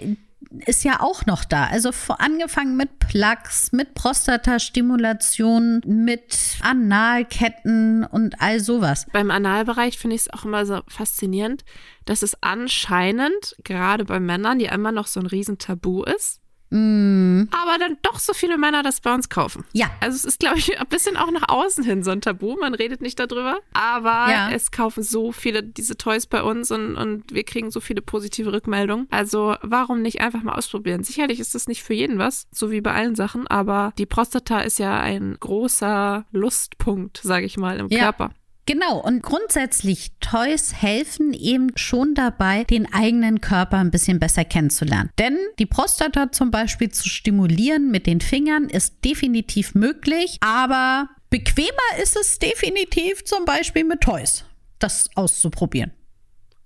ist 0.65 0.83
ja 0.83 0.99
auch 0.99 1.25
noch 1.25 1.45
da. 1.45 1.65
Also 1.65 1.91
angefangen 2.19 2.75
mit 2.75 2.99
Plugs, 2.99 3.71
mit 3.71 3.93
Prostatastimulation, 3.93 5.81
mit 5.85 6.57
Analketten 6.61 8.03
und 8.03 8.41
all 8.41 8.59
sowas. 8.59 9.07
Beim 9.11 9.31
Analbereich 9.31 9.97
finde 9.97 10.15
ich 10.15 10.23
es 10.23 10.33
auch 10.33 10.45
immer 10.45 10.65
so 10.65 10.81
faszinierend, 10.87 11.63
dass 12.05 12.21
es 12.21 12.35
anscheinend, 12.41 13.55
gerade 13.63 14.05
bei 14.05 14.19
Männern, 14.19 14.59
ja 14.59 14.73
immer 14.73 14.91
noch 14.91 15.07
so 15.07 15.19
ein 15.19 15.25
Riesentabu 15.25 16.03
ist. 16.03 16.40
Aber 16.71 17.77
dann 17.79 17.97
doch 18.01 18.19
so 18.19 18.34
viele 18.34 18.57
Männer 18.57 18.81
das 18.84 19.01
bei 19.01 19.13
uns 19.13 19.29
kaufen. 19.29 19.65
Ja. 19.73 19.91
Also 19.99 20.15
es 20.15 20.25
ist, 20.25 20.39
glaube 20.39 20.57
ich, 20.57 20.79
ein 20.79 20.88
bisschen 20.88 21.17
auch 21.17 21.29
nach 21.31 21.49
außen 21.49 21.84
hin 21.84 22.03
so 22.03 22.12
ein 22.12 22.21
Tabu. 22.21 22.55
Man 22.60 22.73
redet 22.73 23.01
nicht 23.01 23.19
darüber. 23.19 23.60
Aber 23.73 24.31
Ja. 24.31 24.49
es 24.51 24.71
kaufen 24.71 25.03
so 25.03 25.31
viele 25.31 25.63
diese 25.63 25.97
Toys 25.97 26.27
bei 26.27 26.41
uns 26.43 26.71
und, 26.71 26.95
und 26.95 27.31
wir 27.34 27.43
kriegen 27.43 27.71
so 27.71 27.79
viele 27.81 28.01
positive 28.01 28.51
Rückmeldungen. 28.53 29.07
Also 29.12 29.55
warum 29.62 30.01
nicht 30.01 30.21
einfach 30.21 30.43
mal 30.43 30.53
ausprobieren? 30.55 31.03
Sicherlich 31.03 31.39
ist 31.39 31.55
das 31.55 31.67
nicht 31.67 31.84
für 31.84 31.93
jeden 31.93 32.17
was, 32.17 32.47
so 32.51 32.71
wie 32.71 32.81
bei 32.81 32.93
allen 32.93 33.15
Sachen, 33.15 33.47
aber 33.47 33.93
die 33.97 34.05
Prostata 34.05 34.60
ist 34.62 34.79
ja 34.79 34.99
ein 34.99 35.36
großer 35.39 36.25
Lustpunkt, 36.31 37.19
sage 37.23 37.45
ich 37.45 37.57
mal, 37.57 37.79
im 37.79 37.88
Ja. 37.89 37.99
Körper. 38.03 38.31
Genau, 38.71 38.99
und 38.99 39.21
grundsätzlich 39.21 40.13
Toys 40.21 40.73
helfen 40.73 41.34
eben 41.34 41.75
schon 41.75 42.15
dabei, 42.15 42.63
den 42.63 42.88
eigenen 42.93 43.41
Körper 43.41 43.75
ein 43.75 43.91
bisschen 43.91 44.17
besser 44.17 44.45
kennenzulernen. 44.45 45.10
Denn 45.19 45.38
die 45.60 45.65
Prostata 45.65 46.31
zum 46.31 46.51
Beispiel 46.51 46.89
zu 46.89 47.10
stimulieren 47.10 47.91
mit 47.91 48.07
den 48.07 48.21
Fingern 48.21 48.69
ist 48.69 49.03
definitiv 49.03 49.75
möglich, 49.75 50.38
aber 50.39 51.10
bequemer 51.29 52.01
ist 52.01 52.15
es 52.15 52.39
definitiv 52.39 53.25
zum 53.25 53.43
Beispiel 53.43 53.84
mit 53.84 53.99
Toys, 53.99 54.45
das 54.79 55.10
auszuprobieren. 55.15 55.91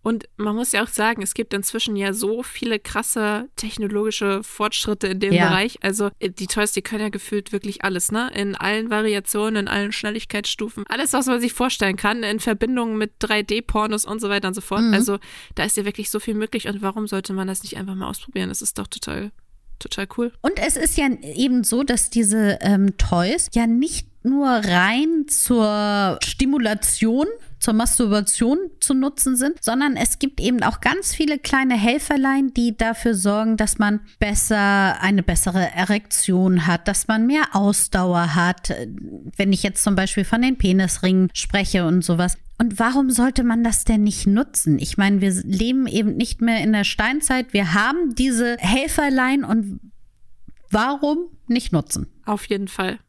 Und 0.05 0.25
man 0.37 0.55
muss 0.55 0.71
ja 0.71 0.83
auch 0.83 0.87
sagen, 0.87 1.23
es 1.23 1.33
gibt 1.33 1.51
inzwischen 1.55 1.95
ja 1.95 2.13
so 2.13 2.43
viele 2.43 2.77
krasse 2.77 3.49
technologische 3.55 4.43
Fortschritte 4.43 5.07
in 5.07 5.19
dem 5.19 5.33
Ja. 5.33 5.47
Bereich. 5.49 5.79
Also 5.81 6.11
äh, 6.19 6.29
die 6.29 6.45
Toys, 6.45 6.73
die 6.73 6.83
können 6.83 7.01
ja 7.01 7.09
gefühlt 7.09 7.51
wirklich 7.51 7.83
alles, 7.83 8.11
ne? 8.11 8.29
In 8.35 8.53
allen 8.53 8.91
Variationen, 8.91 9.61
in 9.61 9.67
allen 9.67 9.91
Schnelligkeitsstufen. 9.91 10.83
Alles, 10.89 11.13
was 11.13 11.25
man 11.25 11.41
sich 11.41 11.53
vorstellen 11.53 11.95
kann, 11.95 12.21
in 12.21 12.39
Verbindung 12.39 12.97
mit 12.97 13.13
3D-Pornos 13.19 14.05
und 14.05 14.21
so 14.21 14.29
weiter 14.29 14.47
und 14.49 14.53
so 14.53 14.61
fort. 14.61 14.83
Mhm. 14.83 14.93
Also 14.93 15.17
da 15.55 15.63
ist 15.63 15.75
ja 15.75 15.85
wirklich 15.85 16.11
so 16.11 16.19
viel 16.19 16.35
möglich. 16.35 16.67
Und 16.67 16.83
warum 16.83 17.07
sollte 17.07 17.33
man 17.33 17.47
das 17.47 17.63
nicht 17.63 17.75
einfach 17.77 17.95
mal 17.95 18.07
ausprobieren? 18.07 18.49
Das 18.49 18.61
ist 18.61 18.77
doch 18.77 18.85
total, 18.85 19.31
total 19.79 20.07
cool. 20.17 20.31
Und 20.41 20.59
es 20.59 20.77
ist 20.77 20.99
ja 20.99 21.07
eben 21.35 21.63
so, 21.63 21.81
dass 21.81 22.11
diese 22.11 22.59
ähm, 22.61 22.95
Toys 22.99 23.47
ja 23.55 23.65
nicht 23.65 24.07
nur 24.23 24.47
rein 24.47 25.25
zur 25.27 26.19
Stimulation, 26.23 27.27
zur 27.65 27.73
Masturbation 27.73 28.59
zu 28.79 28.93
nutzen 28.93 29.35
sind, 29.35 29.63
sondern 29.63 29.97
es 29.97 30.19
gibt 30.19 30.39
eben 30.39 30.61
auch 30.61 30.81
ganz 30.81 31.15
viele 31.15 31.39
kleine 31.39 31.73
Helferlein, 31.73 32.53
die 32.53 32.77
dafür 32.77 33.15
sorgen, 33.15 33.57
dass 33.57 33.79
man 33.79 34.01
besser 34.19 35.01
eine 35.01 35.23
bessere 35.23 35.71
Erektion 35.71 36.67
hat, 36.67 36.87
dass 36.87 37.07
man 37.07 37.25
mehr 37.25 37.43
Ausdauer 37.53 38.35
hat. 38.35 38.71
Wenn 39.35 39.51
ich 39.51 39.63
jetzt 39.63 39.83
zum 39.83 39.95
Beispiel 39.95 40.25
von 40.25 40.43
den 40.43 40.59
Penisringen 40.59 41.31
spreche 41.33 41.87
und 41.87 42.03
sowas. 42.03 42.37
Und 42.59 42.77
warum 42.77 43.09
sollte 43.09 43.43
man 43.43 43.63
das 43.63 43.83
denn 43.83 44.03
nicht 44.03 44.27
nutzen? 44.27 44.77
Ich 44.77 44.97
meine, 44.97 45.19
wir 45.19 45.31
leben 45.31 45.87
eben 45.87 46.15
nicht 46.15 46.41
mehr 46.41 46.59
in 46.63 46.71
der 46.71 46.83
Steinzeit. 46.83 47.51
Wir 47.51 47.73
haben 47.73 48.13
diese 48.13 48.57
Helferlein 48.59 49.43
und 49.43 49.79
warum 50.69 51.29
nicht 51.47 51.73
nutzen? 51.73 52.05
Auf 52.25 52.45
jeden 52.45 52.67
Fall. 52.67 52.99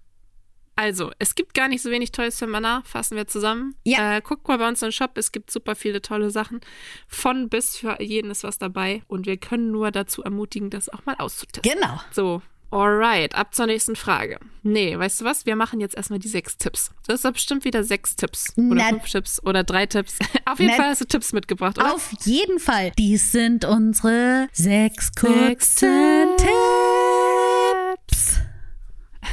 Also, 0.76 1.10
es 1.18 1.34
gibt 1.34 1.54
gar 1.54 1.68
nicht 1.68 1.82
so 1.82 1.90
wenig 1.90 2.12
Toys 2.12 2.38
für 2.38 2.46
Männer, 2.46 2.82
fassen 2.84 3.16
wir 3.16 3.26
zusammen. 3.26 3.74
Ja. 3.84 4.16
Äh, 4.16 4.20
guckt 4.20 4.46
mal 4.46 4.58
bei 4.58 4.68
uns 4.68 4.82
im 4.82 4.92
Shop, 4.92 5.12
es 5.16 5.32
gibt 5.32 5.50
super 5.50 5.74
viele 5.74 6.02
tolle 6.02 6.30
Sachen. 6.30 6.60
Von 7.08 7.48
bis 7.48 7.78
für 7.78 8.00
jeden 8.02 8.30
ist 8.30 8.44
was 8.44 8.58
dabei. 8.58 9.02
Und 9.08 9.24
wir 9.26 9.38
können 9.38 9.70
nur 9.70 9.90
dazu 9.90 10.22
ermutigen, 10.22 10.68
das 10.70 10.88
auch 10.90 11.04
mal 11.06 11.14
auszutesten. 11.18 11.72
Genau. 11.80 11.98
So, 12.12 12.42
alright, 12.70 13.34
ab 13.34 13.54
zur 13.54 13.66
nächsten 13.66 13.96
Frage. 13.96 14.38
Nee, 14.62 14.98
weißt 14.98 15.22
du 15.22 15.24
was? 15.24 15.46
Wir 15.46 15.56
machen 15.56 15.80
jetzt 15.80 15.96
erstmal 15.96 16.18
die 16.18 16.28
sechs 16.28 16.58
Tipps. 16.58 16.90
Das 17.06 17.24
ist 17.24 17.32
bestimmt 17.32 17.64
wieder 17.64 17.82
sechs 17.82 18.14
Tipps. 18.16 18.52
Oder 18.58 18.74
Na- 18.74 18.88
fünf 18.90 19.04
Tipps 19.10 19.42
oder 19.44 19.64
drei 19.64 19.86
Tipps. 19.86 20.18
Auf 20.44 20.58
jeden 20.58 20.72
Na- 20.72 20.76
Fall 20.76 20.90
hast 20.90 21.00
du 21.00 21.06
Tipps 21.06 21.32
mitgebracht, 21.32 21.78
oder? 21.78 21.94
Auf 21.94 22.10
jeden 22.24 22.58
Fall. 22.58 22.92
Dies 22.98 23.32
sind 23.32 23.64
unsere 23.64 24.48
sechs 24.52 25.12
kurzen. 25.14 26.36
Tipps. 26.36 26.95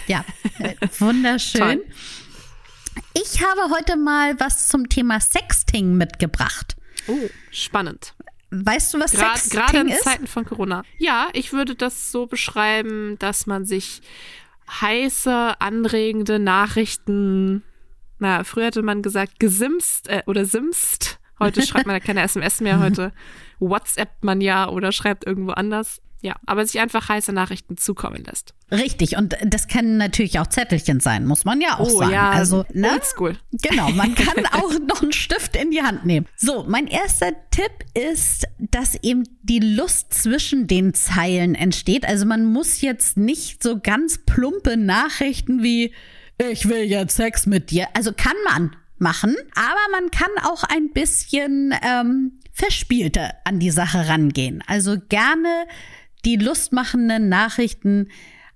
Ja, 0.08 0.24
wunderschön. 1.00 1.62
Toll. 1.62 1.86
Ich 3.16 3.42
habe 3.42 3.74
heute 3.76 3.96
mal 3.98 4.39
was 4.39 4.68
zum 4.68 4.89
Thema 4.89 5.20
Sexting 5.20 5.96
mitgebracht. 5.96 6.76
Oh, 7.08 7.30
spannend. 7.52 8.13
Weißt 8.52 8.94
du, 8.94 9.00
was 9.00 9.16
Gra- 9.16 9.34
Sexting 9.36 9.60
Gerade 9.60 9.80
in 9.80 9.88
ist? 9.89 10.04
Zeiten 10.04 10.28
von 10.28 10.46
Corona. 10.46 10.84
Ja, 11.00 11.30
ich 11.34 11.54
würde 11.54 11.74
das 11.76 12.12
so 12.12 12.28
beschreiben, 12.28 13.18
dass 13.20 13.48
man 13.48 13.66
sich 13.66 14.02
heiße, 14.70 15.56
anregende 15.60 16.38
Nachrichten, 16.39 17.63
na, 18.20 18.44
früher 18.44 18.66
hätte 18.68 18.84
man 18.84 19.02
gesagt 19.02 19.39
gesimst 19.39 20.08
äh, 20.08 20.22
oder 20.28 20.46
simst. 20.46 21.20
Heute 21.39 21.66
schreibt 21.66 21.88
man 21.88 21.96
ja 21.96 22.00
keine 22.00 22.22
SMS 22.22 22.62
mehr, 22.62 22.80
heute 22.84 23.12
WhatsAppt 23.60 24.24
man 24.24 24.39
ja 24.39 24.70
oder 24.70 24.92
schreibt 24.92 25.26
irgendwo 25.26 25.52
anders. 25.52 26.00
Ja, 26.24 26.38
aber 26.46 26.66
sich 26.66 26.80
einfach 26.80 27.10
heiße 27.10 27.34
Nachrichten 27.34 27.76
zukommen 27.76 28.24
lässt. 28.24 28.54
Richtig, 28.72 29.18
und 29.18 29.36
das 29.46 29.68
können 29.68 29.98
natürlich 29.98 30.40
auch 30.40 30.48
Zettelchen 30.48 31.02
sein, 31.02 31.26
muss 31.26 31.44
man 31.44 31.60
ja 31.60 31.78
auch 31.80 31.90
Oh 31.90 32.00
sagen. 32.00 32.14
ja, 32.14 32.30
also, 32.32 32.64
ne? 32.74 32.92
oldschool. 32.94 33.38
Genau, 33.52 33.92
man 33.92 34.16
kann 34.16 34.46
auch 34.54 34.72
noch 34.88 35.02
einen 35.04 35.12
Stift 35.12 35.58
in 35.58 35.70
die 35.72 35.82
Hand 35.82 36.06
nehmen. 36.06 36.26
So, 36.38 36.64
mein 36.66 36.88
erster 36.88 37.34
Tipp 37.52 37.72
ist, 37.94 38.48
dass 38.58 38.96
eben 39.04 39.26
die 39.42 39.60
Lust 39.60 40.14
zwischen 40.14 40.66
den 40.66 40.94
Zeilen 40.94 41.56
entsteht. 41.56 42.06
Also 42.08 42.26
man 42.26 42.46
muss 42.46 42.80
jetzt 42.80 43.18
nicht 43.18 43.62
so 43.62 43.80
ganz 43.82 44.20
plumpe 44.20 44.78
Nachrichten 44.78 45.62
wie 45.62 45.94
ich 46.52 46.68
will 46.70 46.84
jetzt 46.84 47.18
Sex 47.18 47.46
mit 47.46 47.70
dir. 47.70 47.88
Also 47.94 48.12
kann 48.12 48.36
man 48.50 48.76
machen, 48.98 49.36
aber 49.56 50.00
man 50.02 50.10
kann 50.10 50.30
auch 50.46 50.64
ein 50.64 50.92
bisschen 50.92 51.76
ähm, 51.84 52.40
verspielter 52.52 53.34
an 53.44 53.60
die 53.60 53.72
Sache 53.72 54.08
rangehen. 54.08 54.64
Also 54.68 54.98
gerne 55.10 55.68
die 56.26 56.38
lustmachenden 56.38 57.30
Nachrichten 57.30 58.10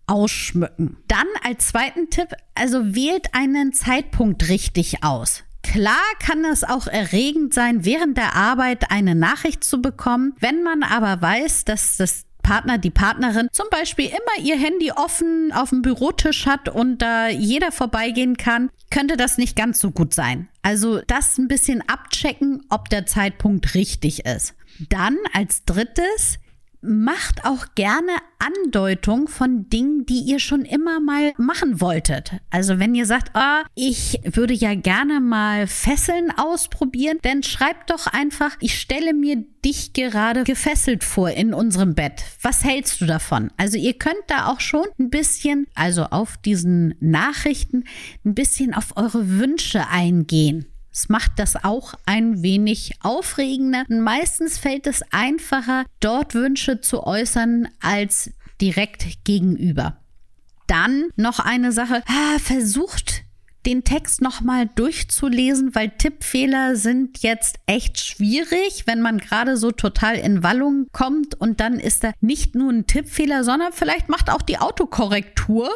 ausschmücken. 0.08 0.98
Dann 1.08 1.28
als 1.44 1.68
zweiten 1.68 2.10
Tipp, 2.10 2.30
also 2.56 2.96
wählt 2.96 3.34
einen 3.34 3.74
Zeitpunkt 3.74 4.50
richtig 4.50 5.04
aus. 5.04 5.44
Klar 5.64 6.04
kann 6.20 6.46
es 6.46 6.64
auch 6.64 6.88
erregend 6.88 7.54
sein, 7.54 7.84
während 7.84 8.18
der 8.18 8.36
Arbeit 8.36 8.90
eine 8.90 9.16
Nachricht 9.16 9.64
zu 9.64 9.82
bekommen. 9.82 10.34
Wenn 10.40 10.64
man 10.64 10.82
aber 10.82 11.22
weiß, 11.22 11.66
dass 11.66 11.98
das 11.98 12.24
Partner, 12.42 12.78
die 12.78 12.92
Partnerin 12.92 13.50
zum 13.52 13.66
Beispiel 13.70 14.06
immer 14.06 14.46
ihr 14.46 14.58
Handy 14.58 14.94
offen 14.94 15.52
auf 15.52 15.70
dem 15.70 15.82
Bürotisch 15.82 16.46
hat 16.46 16.70
und 16.70 17.02
da 17.02 17.28
jeder 17.28 17.74
vorbeigehen 17.74 18.38
kann, 18.38 18.70
könnte 18.90 19.18
das 19.18 19.38
nicht 19.38 19.58
ganz 19.58 19.82
so 19.82 19.92
gut 19.92 20.14
sein. 20.14 20.48
Also 20.62 21.02
das 21.06 21.38
ein 21.38 21.50
bisschen 21.50 21.84
abchecken, 21.90 22.64
ob 22.70 22.88
der 22.88 23.06
Zeitpunkt 23.06 23.74
richtig 23.74 24.26
ist. 24.26 24.56
Dann 24.88 25.18
als 25.34 25.66
drittes, 25.66 26.40
macht 26.82 27.46
auch 27.46 27.66
gerne 27.76 28.12
Andeutung 28.40 29.28
von 29.28 29.70
Dingen, 29.70 30.06
die 30.06 30.20
ihr 30.20 30.40
schon 30.40 30.64
immer 30.64 31.00
mal 31.00 31.34
machen 31.38 31.82
wolltet. 31.82 32.34
Also 32.50 32.80
wenn 32.80 32.94
ihr 32.96 33.06
sagt, 33.06 33.36
ah, 33.36 33.64
ich 33.76 34.20
würde 34.24 34.54
ja 34.54 34.76
gerne 34.76 35.20
mal 35.20 35.68
Fesseln 35.68 36.32
ausprobieren, 36.36 37.18
dann 37.24 37.44
schreibt 37.44 37.90
doch 37.90 38.08
einfach, 38.08 38.56
ich 38.60 38.80
stelle 38.80 39.14
mir 39.14 39.44
dich 39.66 39.94
gerade 39.94 40.44
gefesselt 40.44 41.04
vor 41.04 41.32
in 41.32 41.54
unserem 41.54 41.96
Bett. 41.96 42.24
Was 42.42 42.64
hältst 42.64 43.02
du 43.02 43.06
davon? 43.06 43.52
Also 43.58 43.78
ihr 43.78 43.94
könnt 43.94 44.16
da 44.28 44.48
auch 44.48 44.60
schon 44.60 44.86
ein 45.00 45.10
bisschen, 45.10 45.68
also 45.76 46.04
auf 46.04 46.38
diesen 46.38 46.96
Nachrichten, 47.00 47.84
ein 48.24 48.36
bisschen 48.36 48.74
auf 48.74 48.96
eure 48.96 49.30
Wünsche 49.40 49.88
eingehen. 49.88 50.68
Es 50.98 51.10
macht 51.10 51.34
das 51.36 51.64
auch 51.64 51.94
ein 52.08 52.42
wenig 52.42 52.96
aufregender. 53.04 53.84
Und 53.88 54.02
meistens 54.02 54.58
fällt 54.58 54.88
es 54.88 55.04
einfacher, 55.12 55.86
dort 56.00 56.34
Wünsche 56.34 56.82
zu 56.82 57.06
äußern, 57.06 57.68
als 57.80 58.32
direkt 58.60 59.24
gegenüber. 59.24 59.98
Dann 60.66 61.10
noch 61.16 61.38
eine 61.38 61.72
Sache. 61.72 62.02
Ah, 62.08 62.40
versucht 62.40 63.26
den 63.68 63.84
Text 63.84 64.22
nochmal 64.22 64.70
durchzulesen, 64.74 65.76
weil 65.76 65.92
Tippfehler 65.92 66.76
sind 66.76 67.22
jetzt 67.22 67.60
echt 67.68 68.00
schwierig, 68.00 68.88
wenn 68.88 69.02
man 69.02 69.20
gerade 69.20 69.56
so 69.56 69.70
total 69.70 70.16
in 70.16 70.42
Wallung 70.42 70.88
kommt 70.94 71.36
und 71.36 71.60
dann 71.60 71.80
ist 71.80 72.06
da 72.06 72.14
nicht 72.22 72.56
nur 72.56 72.72
ein 72.72 72.88
Tippfehler, 72.88 73.44
sondern 73.44 73.72
vielleicht 73.72 74.10
macht 74.10 74.32
auch 74.32 74.42
die 74.42 74.58
Autokorrektur 74.58 75.70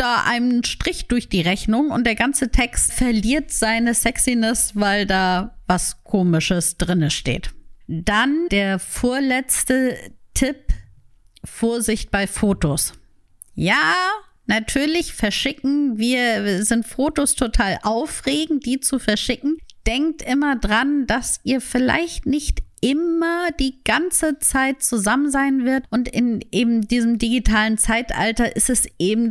da 0.00 0.24
einen 0.24 0.64
Strich 0.64 1.06
durch 1.08 1.28
die 1.28 1.40
Rechnung 1.40 1.90
und 1.90 2.06
der 2.06 2.14
ganze 2.14 2.50
Text 2.50 2.92
verliert 2.92 3.50
seine 3.50 3.94
Sexiness, 3.94 4.72
weil 4.74 5.06
da 5.06 5.56
was 5.66 6.02
Komisches 6.04 6.76
drinne 6.78 7.10
steht. 7.10 7.50
Dann 7.86 8.48
der 8.50 8.78
vorletzte 8.78 9.96
Tipp, 10.34 10.72
Vorsicht 11.44 12.10
bei 12.10 12.26
Fotos. 12.26 12.94
Ja, 13.54 13.94
natürlich 14.46 15.14
verschicken 15.14 15.98
wir, 15.98 16.64
sind 16.64 16.86
Fotos 16.86 17.34
total 17.34 17.78
aufregend, 17.82 18.66
die 18.66 18.80
zu 18.80 18.98
verschicken. 18.98 19.58
Denkt 19.86 20.22
immer 20.22 20.56
dran, 20.56 21.06
dass 21.06 21.40
ihr 21.44 21.60
vielleicht 21.60 22.26
nicht 22.26 22.62
immer 22.80 23.48
die 23.58 23.82
ganze 23.84 24.38
Zeit 24.38 24.82
zusammen 24.82 25.30
sein 25.30 25.64
wird 25.64 25.84
und 25.90 26.08
in 26.08 26.44
eben 26.52 26.86
diesem 26.86 27.18
digitalen 27.18 27.78
Zeitalter 27.78 28.54
ist 28.54 28.70
es 28.70 28.86
eben 28.98 29.30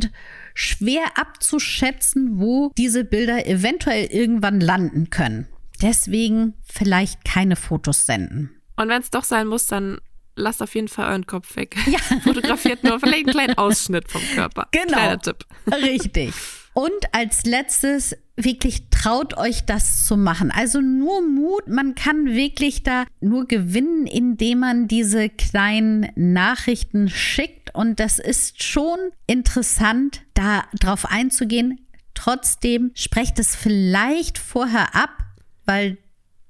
schwer 0.58 1.04
abzuschätzen, 1.14 2.40
wo 2.40 2.72
diese 2.76 3.04
Bilder 3.04 3.46
eventuell 3.46 4.06
irgendwann 4.06 4.60
landen 4.60 5.08
können. 5.08 5.46
Deswegen 5.80 6.54
vielleicht 6.64 7.24
keine 7.24 7.54
Fotos 7.54 8.06
senden. 8.06 8.50
Und 8.74 8.88
wenn 8.88 9.00
es 9.00 9.10
doch 9.10 9.22
sein 9.22 9.46
muss, 9.46 9.68
dann 9.68 9.98
lasst 10.34 10.60
auf 10.60 10.74
jeden 10.74 10.88
Fall 10.88 11.10
euren 11.10 11.26
Kopf 11.26 11.54
weg. 11.54 11.76
Ja. 11.86 11.98
Fotografiert 12.24 12.82
nur 12.82 12.98
vielleicht 12.98 13.26
einen 13.26 13.34
kleinen 13.34 13.58
Ausschnitt 13.58 14.10
vom 14.10 14.20
Körper. 14.34 14.66
Genau. 14.72 14.86
Kleiner 14.98 15.20
Tipp. 15.20 15.44
Richtig. 15.70 16.34
Und 16.78 17.12
als 17.12 17.44
letztes, 17.44 18.16
wirklich 18.36 18.88
traut 18.90 19.36
euch 19.36 19.64
das 19.64 20.04
zu 20.04 20.16
machen. 20.16 20.52
Also 20.52 20.80
nur 20.80 21.22
Mut, 21.22 21.66
man 21.66 21.96
kann 21.96 22.26
wirklich 22.26 22.84
da 22.84 23.04
nur 23.20 23.48
gewinnen, 23.48 24.06
indem 24.06 24.60
man 24.60 24.86
diese 24.86 25.28
kleinen 25.28 26.06
Nachrichten 26.14 27.08
schickt. 27.08 27.74
Und 27.74 27.98
das 27.98 28.20
ist 28.20 28.62
schon 28.62 28.96
interessant, 29.26 30.22
da 30.34 30.66
drauf 30.78 31.04
einzugehen. 31.06 31.80
Trotzdem 32.14 32.92
sprecht 32.94 33.40
es 33.40 33.56
vielleicht 33.56 34.38
vorher 34.38 34.94
ab, 34.94 35.18
weil 35.64 35.98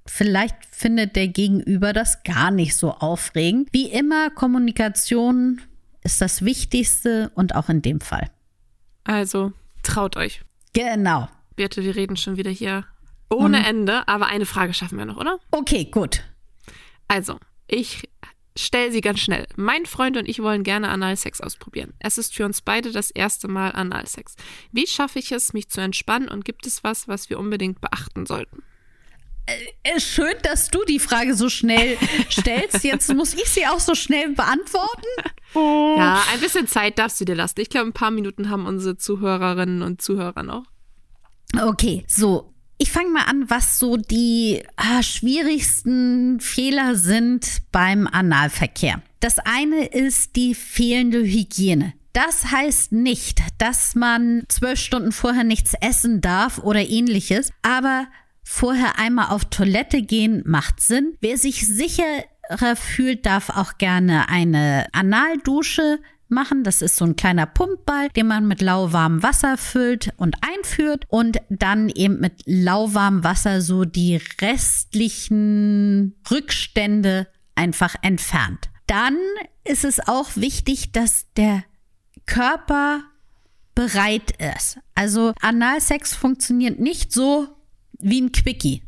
vielleicht 0.05 0.57
findet 0.71 1.17
der 1.17 1.29
Gegenüber 1.29 1.95
das 1.95 2.23
gar 2.23 2.51
nicht 2.51 2.77
so 2.77 2.93
aufregend. 2.93 3.71
Wie 3.73 3.87
immer, 3.87 4.29
Kommunikation 4.29 5.63
ist 6.05 6.21
das 6.21 6.45
Wichtigste 6.45 7.31
und 7.35 7.55
auch 7.55 7.71
in 7.71 7.81
dem 7.81 8.03
Fall. 8.03 8.29
Also 9.05 9.55
traut 9.83 10.17
euch. 10.17 10.43
Genau. 10.73 11.29
Birte, 11.57 11.83
wir 11.83 11.97
reden 11.97 12.17
schon 12.17 12.37
wieder 12.37 12.51
hier 12.51 12.85
ohne 13.31 13.67
Ende, 13.67 14.07
aber 14.09 14.27
eine 14.27 14.47
Frage 14.47 14.75
schaffen 14.75 14.99
wir 14.99 15.05
noch, 15.05 15.17
oder? 15.17 15.39
Okay, 15.51 15.85
gut. 15.85 16.23
Also, 17.09 17.39
ich 17.67 18.09
stelle 18.57 18.91
sie 18.91 19.01
ganz 19.01 19.21
schnell. 19.21 19.47
Mein 19.57 19.87
Freund 19.87 20.17
und 20.17 20.29
ich 20.29 20.43
wollen 20.43 20.63
gerne 20.63 20.89
Analsex 20.89 21.41
ausprobieren. 21.41 21.95
Es 21.99 22.19
ist 22.19 22.35
für 22.35 22.45
uns 22.45 22.61
beide 22.63 22.91
das 22.91 23.11
erste 23.11 23.49
Mal 23.49 23.73
Analsex. 23.73 24.35
Wie 24.73 24.87
schaffe 24.87 25.19
ich 25.19 25.31
es, 25.33 25.53
mich 25.53 25.69
zu 25.69 25.81
entspannen 25.81 26.29
und 26.29 26.45
gibt 26.45 26.67
es 26.67 26.83
was, 26.85 27.07
was 27.09 27.31
wir 27.31 27.39
unbedingt 27.39 27.81
beachten 27.81 28.27
sollten? 28.27 28.63
Äh, 29.83 29.99
schön, 29.99 30.35
dass 30.43 30.71
du 30.71 30.85
die 30.85 30.99
Frage 30.99 31.35
so 31.35 31.49
schnell 31.49 31.97
stellst. 32.31 32.85
Jetzt 32.85 33.13
muss 33.15 33.35
ich 33.35 33.47
sie 33.47 33.67
auch 33.67 33.81
so 33.81 33.95
schnell 33.95 34.31
beantworten. 34.35 35.07
Ja, 35.55 36.23
ein 36.33 36.41
bisschen 36.41 36.67
Zeit 36.67 36.99
darfst 36.99 37.21
du 37.21 37.25
dir 37.25 37.35
lassen. 37.35 37.61
Ich 37.61 37.71
glaube, 37.71 37.89
ein 37.89 37.95
paar 37.95 38.11
Minuten 38.11 38.51
haben 38.51 38.67
unsere 38.67 38.99
Zuhörerinnen 38.99 39.83
und 39.83 40.03
Zuhörer 40.03 40.43
noch. 40.43 40.65
Okay, 41.61 42.05
so. 42.07 42.53
Ich 42.81 42.93
fange 42.93 43.11
mal 43.11 43.25
an, 43.25 43.51
was 43.51 43.81
so 43.81 43.97
die 43.97 44.63
ah, 44.77 45.03
schwierigsten 45.03 46.39
Fehler 46.39 46.95
sind 46.95 47.63
beim 47.73 48.07
Analverkehr. 48.07 49.03
Das 49.19 49.41
eine 49.41 49.87
ist 49.87 50.37
die 50.37 50.55
fehlende 50.55 51.25
Hygiene. 51.25 51.95
Das 52.13 52.53
heißt 52.53 52.93
nicht, 52.93 53.41
dass 53.59 53.97
man 53.97 54.45
zwölf 54.49 54.79
Stunden 54.79 55.11
vorher 55.11 55.45
nichts 55.45 55.75
essen 55.81 56.21
darf 56.21 56.59
oder 56.59 56.89
ähnliches, 56.89 57.53
aber 57.63 58.07
vorher 58.51 58.99
einmal 58.99 59.27
auf 59.29 59.45
Toilette 59.45 60.01
gehen 60.01 60.43
macht 60.47 60.81
Sinn. 60.81 61.19
Wer 61.21 61.37
sich 61.37 61.67
sicherer 61.67 62.77
fühlt, 62.77 63.27
darf 63.27 63.51
auch 63.51 63.77
gerne 63.77 64.31
eine 64.31 64.87
Analdusche 64.93 65.99
machen. 66.29 66.65
Das 66.65 66.81
ist 66.81 66.97
so 66.97 67.05
ein 67.05 67.15
kleiner 67.15 67.45
Pumpball, 67.45 68.09
den 68.09 68.27
man 68.27 68.49
mit 68.49 68.63
lauwarmem 68.63 69.23
Wasser 69.23 69.59
füllt 69.59 70.15
und 70.17 70.37
einführt 70.41 71.05
und 71.09 71.37
dann 71.51 71.91
eben 71.91 72.21
mit 72.21 72.43
lauwarmem 72.47 73.23
Wasser 73.23 73.61
so 73.61 73.85
die 73.85 74.19
restlichen 74.41 76.15
Rückstände 76.31 77.29
einfach 77.55 77.97
entfernt. 78.01 78.71
Dann 78.87 79.19
ist 79.63 79.85
es 79.85 80.01
auch 80.09 80.31
wichtig, 80.37 80.93
dass 80.93 81.27
der 81.35 81.65
Körper 82.25 83.03
bereit 83.75 84.33
ist. 84.41 84.79
Also 84.95 85.35
Analsex 85.43 86.15
funktioniert 86.15 86.81
nicht 86.81 87.13
so, 87.13 87.49
wie 87.99 88.21
ein 88.21 88.33
Quickie. 88.33 88.83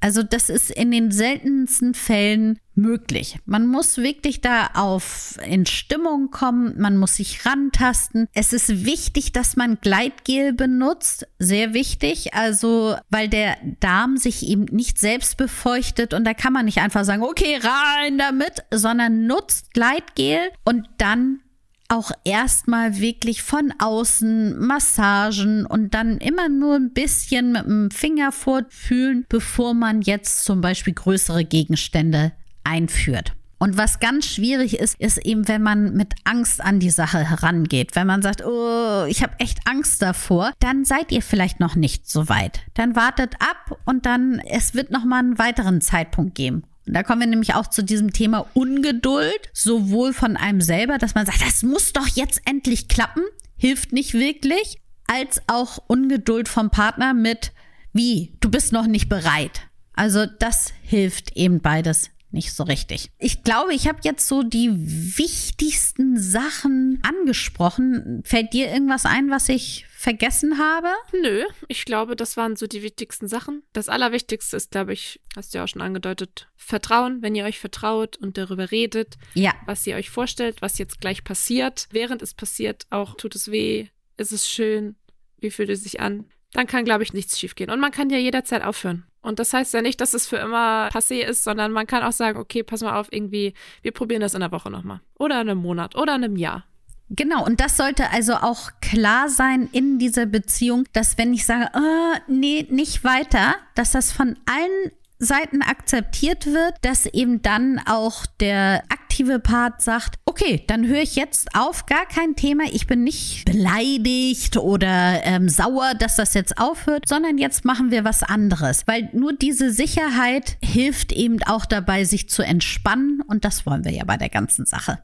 Also 0.00 0.22
das 0.22 0.50
ist 0.50 0.70
in 0.70 0.90
den 0.90 1.10
seltensten 1.10 1.94
Fällen 1.94 2.58
möglich. 2.74 3.38
Man 3.46 3.66
muss 3.66 3.96
wirklich 3.96 4.40
da 4.40 4.68
auf 4.74 5.38
in 5.44 5.66
Stimmung 5.66 6.30
kommen, 6.30 6.78
man 6.78 6.96
muss 6.96 7.16
sich 7.16 7.46
rantasten. 7.46 8.28
Es 8.34 8.52
ist 8.52 8.84
wichtig, 8.84 9.32
dass 9.32 9.56
man 9.56 9.78
Gleitgel 9.80 10.52
benutzt, 10.52 11.26
sehr 11.38 11.72
wichtig, 11.72 12.34
also 12.34 12.96
weil 13.08 13.28
der 13.28 13.56
Darm 13.80 14.16
sich 14.16 14.46
eben 14.46 14.66
nicht 14.66 14.98
selbst 14.98 15.38
befeuchtet 15.38 16.12
und 16.12 16.24
da 16.24 16.34
kann 16.34 16.52
man 16.52 16.66
nicht 16.66 16.78
einfach 16.78 17.04
sagen, 17.04 17.22
okay, 17.22 17.58
rein 17.62 18.18
damit, 18.18 18.64
sondern 18.72 19.26
nutzt 19.26 19.72
Gleitgel 19.72 20.38
und 20.64 20.86
dann 20.98 21.40
auch 21.88 22.10
erstmal 22.24 22.98
wirklich 22.98 23.42
von 23.42 23.72
außen 23.78 24.58
Massagen 24.58 25.66
und 25.66 25.94
dann 25.94 26.18
immer 26.18 26.48
nur 26.48 26.76
ein 26.76 26.92
bisschen 26.92 27.52
mit 27.52 27.64
dem 27.64 27.90
Finger 27.90 28.32
fortfühlen, 28.32 29.26
bevor 29.28 29.74
man 29.74 30.02
jetzt 30.02 30.44
zum 30.44 30.60
Beispiel 30.60 30.94
größere 30.94 31.44
Gegenstände 31.44 32.32
einführt. 32.64 33.32
Und 33.58 33.78
was 33.78 34.00
ganz 34.00 34.26
schwierig 34.26 34.78
ist, 34.78 35.00
ist 35.00 35.16
eben, 35.18 35.48
wenn 35.48 35.62
man 35.62 35.94
mit 35.94 36.12
Angst 36.24 36.60
an 36.60 36.78
die 36.78 36.90
Sache 36.90 37.18
herangeht. 37.18 37.96
Wenn 37.96 38.06
man 38.06 38.20
sagt, 38.20 38.44
oh, 38.44 39.04
ich 39.08 39.22
habe 39.22 39.32
echt 39.38 39.60
Angst 39.64 40.02
davor, 40.02 40.52
dann 40.60 40.84
seid 40.84 41.10
ihr 41.10 41.22
vielleicht 41.22 41.58
noch 41.58 41.74
nicht 41.74 42.08
so 42.08 42.28
weit. 42.28 42.60
Dann 42.74 42.96
wartet 42.96 43.36
ab 43.40 43.78
und 43.86 44.04
dann, 44.04 44.40
es 44.40 44.74
wird 44.74 44.90
noch 44.90 45.04
mal 45.04 45.20
einen 45.20 45.38
weiteren 45.38 45.80
Zeitpunkt 45.80 46.34
geben. 46.34 46.64
Da 46.86 47.02
kommen 47.02 47.20
wir 47.20 47.26
nämlich 47.26 47.54
auch 47.54 47.66
zu 47.66 47.82
diesem 47.82 48.12
Thema 48.12 48.46
Ungeduld, 48.54 49.50
sowohl 49.52 50.12
von 50.12 50.36
einem 50.36 50.60
selber, 50.60 50.98
dass 50.98 51.14
man 51.14 51.26
sagt, 51.26 51.42
das 51.42 51.62
muss 51.62 51.92
doch 51.92 52.06
jetzt 52.08 52.40
endlich 52.44 52.88
klappen, 52.88 53.22
hilft 53.56 53.92
nicht 53.92 54.14
wirklich, 54.14 54.80
als 55.06 55.40
auch 55.48 55.78
Ungeduld 55.88 56.48
vom 56.48 56.70
Partner 56.70 57.14
mit, 57.14 57.52
wie, 57.92 58.36
du 58.40 58.50
bist 58.50 58.72
noch 58.72 58.86
nicht 58.86 59.08
bereit. 59.08 59.62
Also 59.94 60.26
das 60.26 60.72
hilft 60.82 61.36
eben 61.36 61.60
beides 61.60 62.10
nicht 62.36 62.52
so 62.52 62.62
richtig. 62.62 63.10
Ich 63.18 63.42
glaube, 63.42 63.74
ich 63.74 63.88
habe 63.88 63.98
jetzt 64.04 64.28
so 64.28 64.44
die 64.44 64.70
wichtigsten 64.72 66.16
Sachen 66.18 67.02
angesprochen. 67.02 68.22
Fällt 68.24 68.52
dir 68.52 68.70
irgendwas 68.70 69.04
ein, 69.04 69.30
was 69.30 69.48
ich 69.48 69.86
vergessen 69.96 70.58
habe? 70.58 70.88
Nö, 71.20 71.44
ich 71.66 71.84
glaube, 71.84 72.14
das 72.14 72.36
waren 72.36 72.54
so 72.54 72.66
die 72.66 72.82
wichtigsten 72.82 73.26
Sachen. 73.26 73.64
Das 73.72 73.88
Allerwichtigste 73.88 74.56
ist, 74.56 74.70
glaube 74.70 74.92
ich, 74.92 75.20
hast 75.34 75.52
du 75.52 75.58
ja 75.58 75.64
auch 75.64 75.68
schon 75.68 75.82
angedeutet, 75.82 76.48
Vertrauen, 76.54 77.22
wenn 77.22 77.34
ihr 77.34 77.44
euch 77.44 77.58
vertraut 77.58 78.16
und 78.18 78.38
darüber 78.38 78.70
redet, 78.70 79.16
ja. 79.34 79.54
was 79.64 79.86
ihr 79.86 79.96
euch 79.96 80.10
vorstellt, 80.10 80.62
was 80.62 80.78
jetzt 80.78 81.00
gleich 81.00 81.24
passiert. 81.24 81.88
Während 81.90 82.22
es 82.22 82.34
passiert, 82.34 82.86
auch 82.90 83.16
tut 83.16 83.34
es 83.34 83.50
weh, 83.50 83.88
ist 84.16 84.32
es 84.32 84.48
schön, 84.48 84.96
wie 85.38 85.50
fühlt 85.50 85.70
es 85.70 85.82
sich 85.82 86.00
an? 86.00 86.26
Dann 86.52 86.66
kann, 86.66 86.84
glaube 86.84 87.02
ich, 87.02 87.12
nichts 87.12 87.38
schiefgehen. 87.38 87.70
Und 87.70 87.80
man 87.80 87.92
kann 87.92 88.10
ja 88.10 88.18
jederzeit 88.18 88.62
aufhören. 88.62 89.04
Und 89.26 89.40
das 89.40 89.52
heißt 89.52 89.74
ja 89.74 89.82
nicht, 89.82 90.00
dass 90.00 90.14
es 90.14 90.28
für 90.28 90.36
immer 90.36 90.88
passé 90.90 91.20
ist, 91.20 91.42
sondern 91.42 91.72
man 91.72 91.88
kann 91.88 92.04
auch 92.04 92.12
sagen, 92.12 92.38
okay, 92.38 92.62
pass 92.62 92.82
mal 92.82 92.96
auf, 92.96 93.08
irgendwie, 93.10 93.54
wir 93.82 93.90
probieren 93.90 94.20
das 94.20 94.34
in 94.34 94.40
der 94.40 94.52
Woche 94.52 94.70
nochmal. 94.70 95.00
Oder 95.18 95.40
in 95.40 95.50
einem 95.50 95.58
Monat 95.58 95.96
oder 95.96 96.14
in 96.14 96.22
einem 96.22 96.36
Jahr. 96.36 96.64
Genau, 97.10 97.44
und 97.44 97.60
das 97.60 97.76
sollte 97.76 98.10
also 98.10 98.34
auch 98.34 98.70
klar 98.80 99.28
sein 99.28 99.68
in 99.72 99.98
dieser 99.98 100.26
Beziehung, 100.26 100.84
dass 100.92 101.18
wenn 101.18 101.34
ich 101.34 101.44
sage, 101.44 101.68
oh, 101.74 102.18
nee, 102.28 102.68
nicht 102.70 103.02
weiter, 103.02 103.56
dass 103.74 103.90
das 103.90 104.12
von 104.12 104.38
allen 104.46 104.92
Seiten 105.18 105.60
akzeptiert 105.60 106.46
wird, 106.46 106.74
dass 106.82 107.06
eben 107.06 107.42
dann 107.42 107.80
auch 107.84 108.26
der 108.38 108.84
aktive 109.16 109.38
Part 109.38 109.80
sagt, 109.80 110.16
okay, 110.26 110.62
dann 110.66 110.86
höre 110.86 111.00
ich 111.00 111.16
jetzt 111.16 111.48
auf, 111.54 111.86
gar 111.86 112.04
kein 112.04 112.36
Thema, 112.36 112.64
ich 112.70 112.86
bin 112.86 113.02
nicht 113.02 113.46
beleidigt 113.46 114.58
oder 114.58 115.24
ähm, 115.24 115.48
sauer, 115.48 115.94
dass 115.98 116.16
das 116.16 116.34
jetzt 116.34 116.58
aufhört, 116.58 117.04
sondern 117.08 117.38
jetzt 117.38 117.64
machen 117.64 117.90
wir 117.90 118.04
was 118.04 118.22
anderes, 118.22 118.86
weil 118.86 119.08
nur 119.14 119.32
diese 119.32 119.70
Sicherheit 119.70 120.58
hilft 120.62 121.12
eben 121.12 121.42
auch 121.44 121.64
dabei, 121.64 122.04
sich 122.04 122.28
zu 122.28 122.42
entspannen 122.42 123.22
und 123.26 123.46
das 123.46 123.64
wollen 123.64 123.86
wir 123.86 123.92
ja 123.92 124.04
bei 124.04 124.18
der 124.18 124.28
ganzen 124.28 124.66
Sache. 124.66 124.98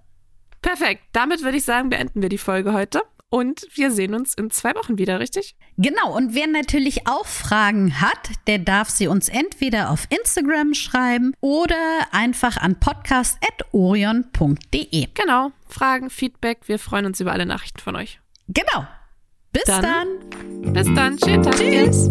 Perfekt, 0.61 1.05
damit 1.13 1.43
würde 1.43 1.57
ich 1.57 1.65
sagen, 1.65 1.89
beenden 1.89 2.21
wir 2.21 2.29
die 2.29 2.37
Folge 2.37 2.75
heute. 2.75 3.01
Und 3.33 3.67
wir 3.73 3.91
sehen 3.91 4.15
uns 4.15 4.35
in 4.35 4.51
zwei 4.51 4.75
Wochen 4.75 4.99
wieder, 4.99 5.19
richtig? 5.19 5.57
Genau. 5.79 6.15
Und 6.15 6.35
wer 6.35 6.47
natürlich 6.47 7.07
auch 7.07 7.25
Fragen 7.25 7.99
hat, 7.99 8.29
der 8.47 8.59
darf 8.59 8.91
sie 8.91 9.09
uns 9.09 9.31
entweder 9.31 9.89
auf 9.89 10.07
Instagram 10.11 10.75
schreiben 10.75 11.33
oder 11.41 11.75
einfach 12.11 12.59
an 12.59 12.79
podcast.orion.de. 12.79 15.07
Genau. 15.15 15.51
Fragen, 15.67 16.11
Feedback. 16.11 16.59
Wir 16.67 16.79
freuen 16.79 17.07
uns 17.07 17.21
über 17.21 17.33
alle 17.33 17.47
Nachrichten 17.47 17.81
von 17.81 17.97
euch. 17.97 18.21
Genau. 18.49 18.87
Bis 19.51 19.65
dann. 19.65 19.83
dann. 19.83 20.09
Bis 20.75 20.89
dann. 20.95 21.19
Schönen 21.19 21.43
Tag. 21.43 21.57
Tschüss. 21.57 22.11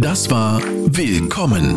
Das 0.00 0.30
war 0.30 0.62
Willkommen, 0.86 1.76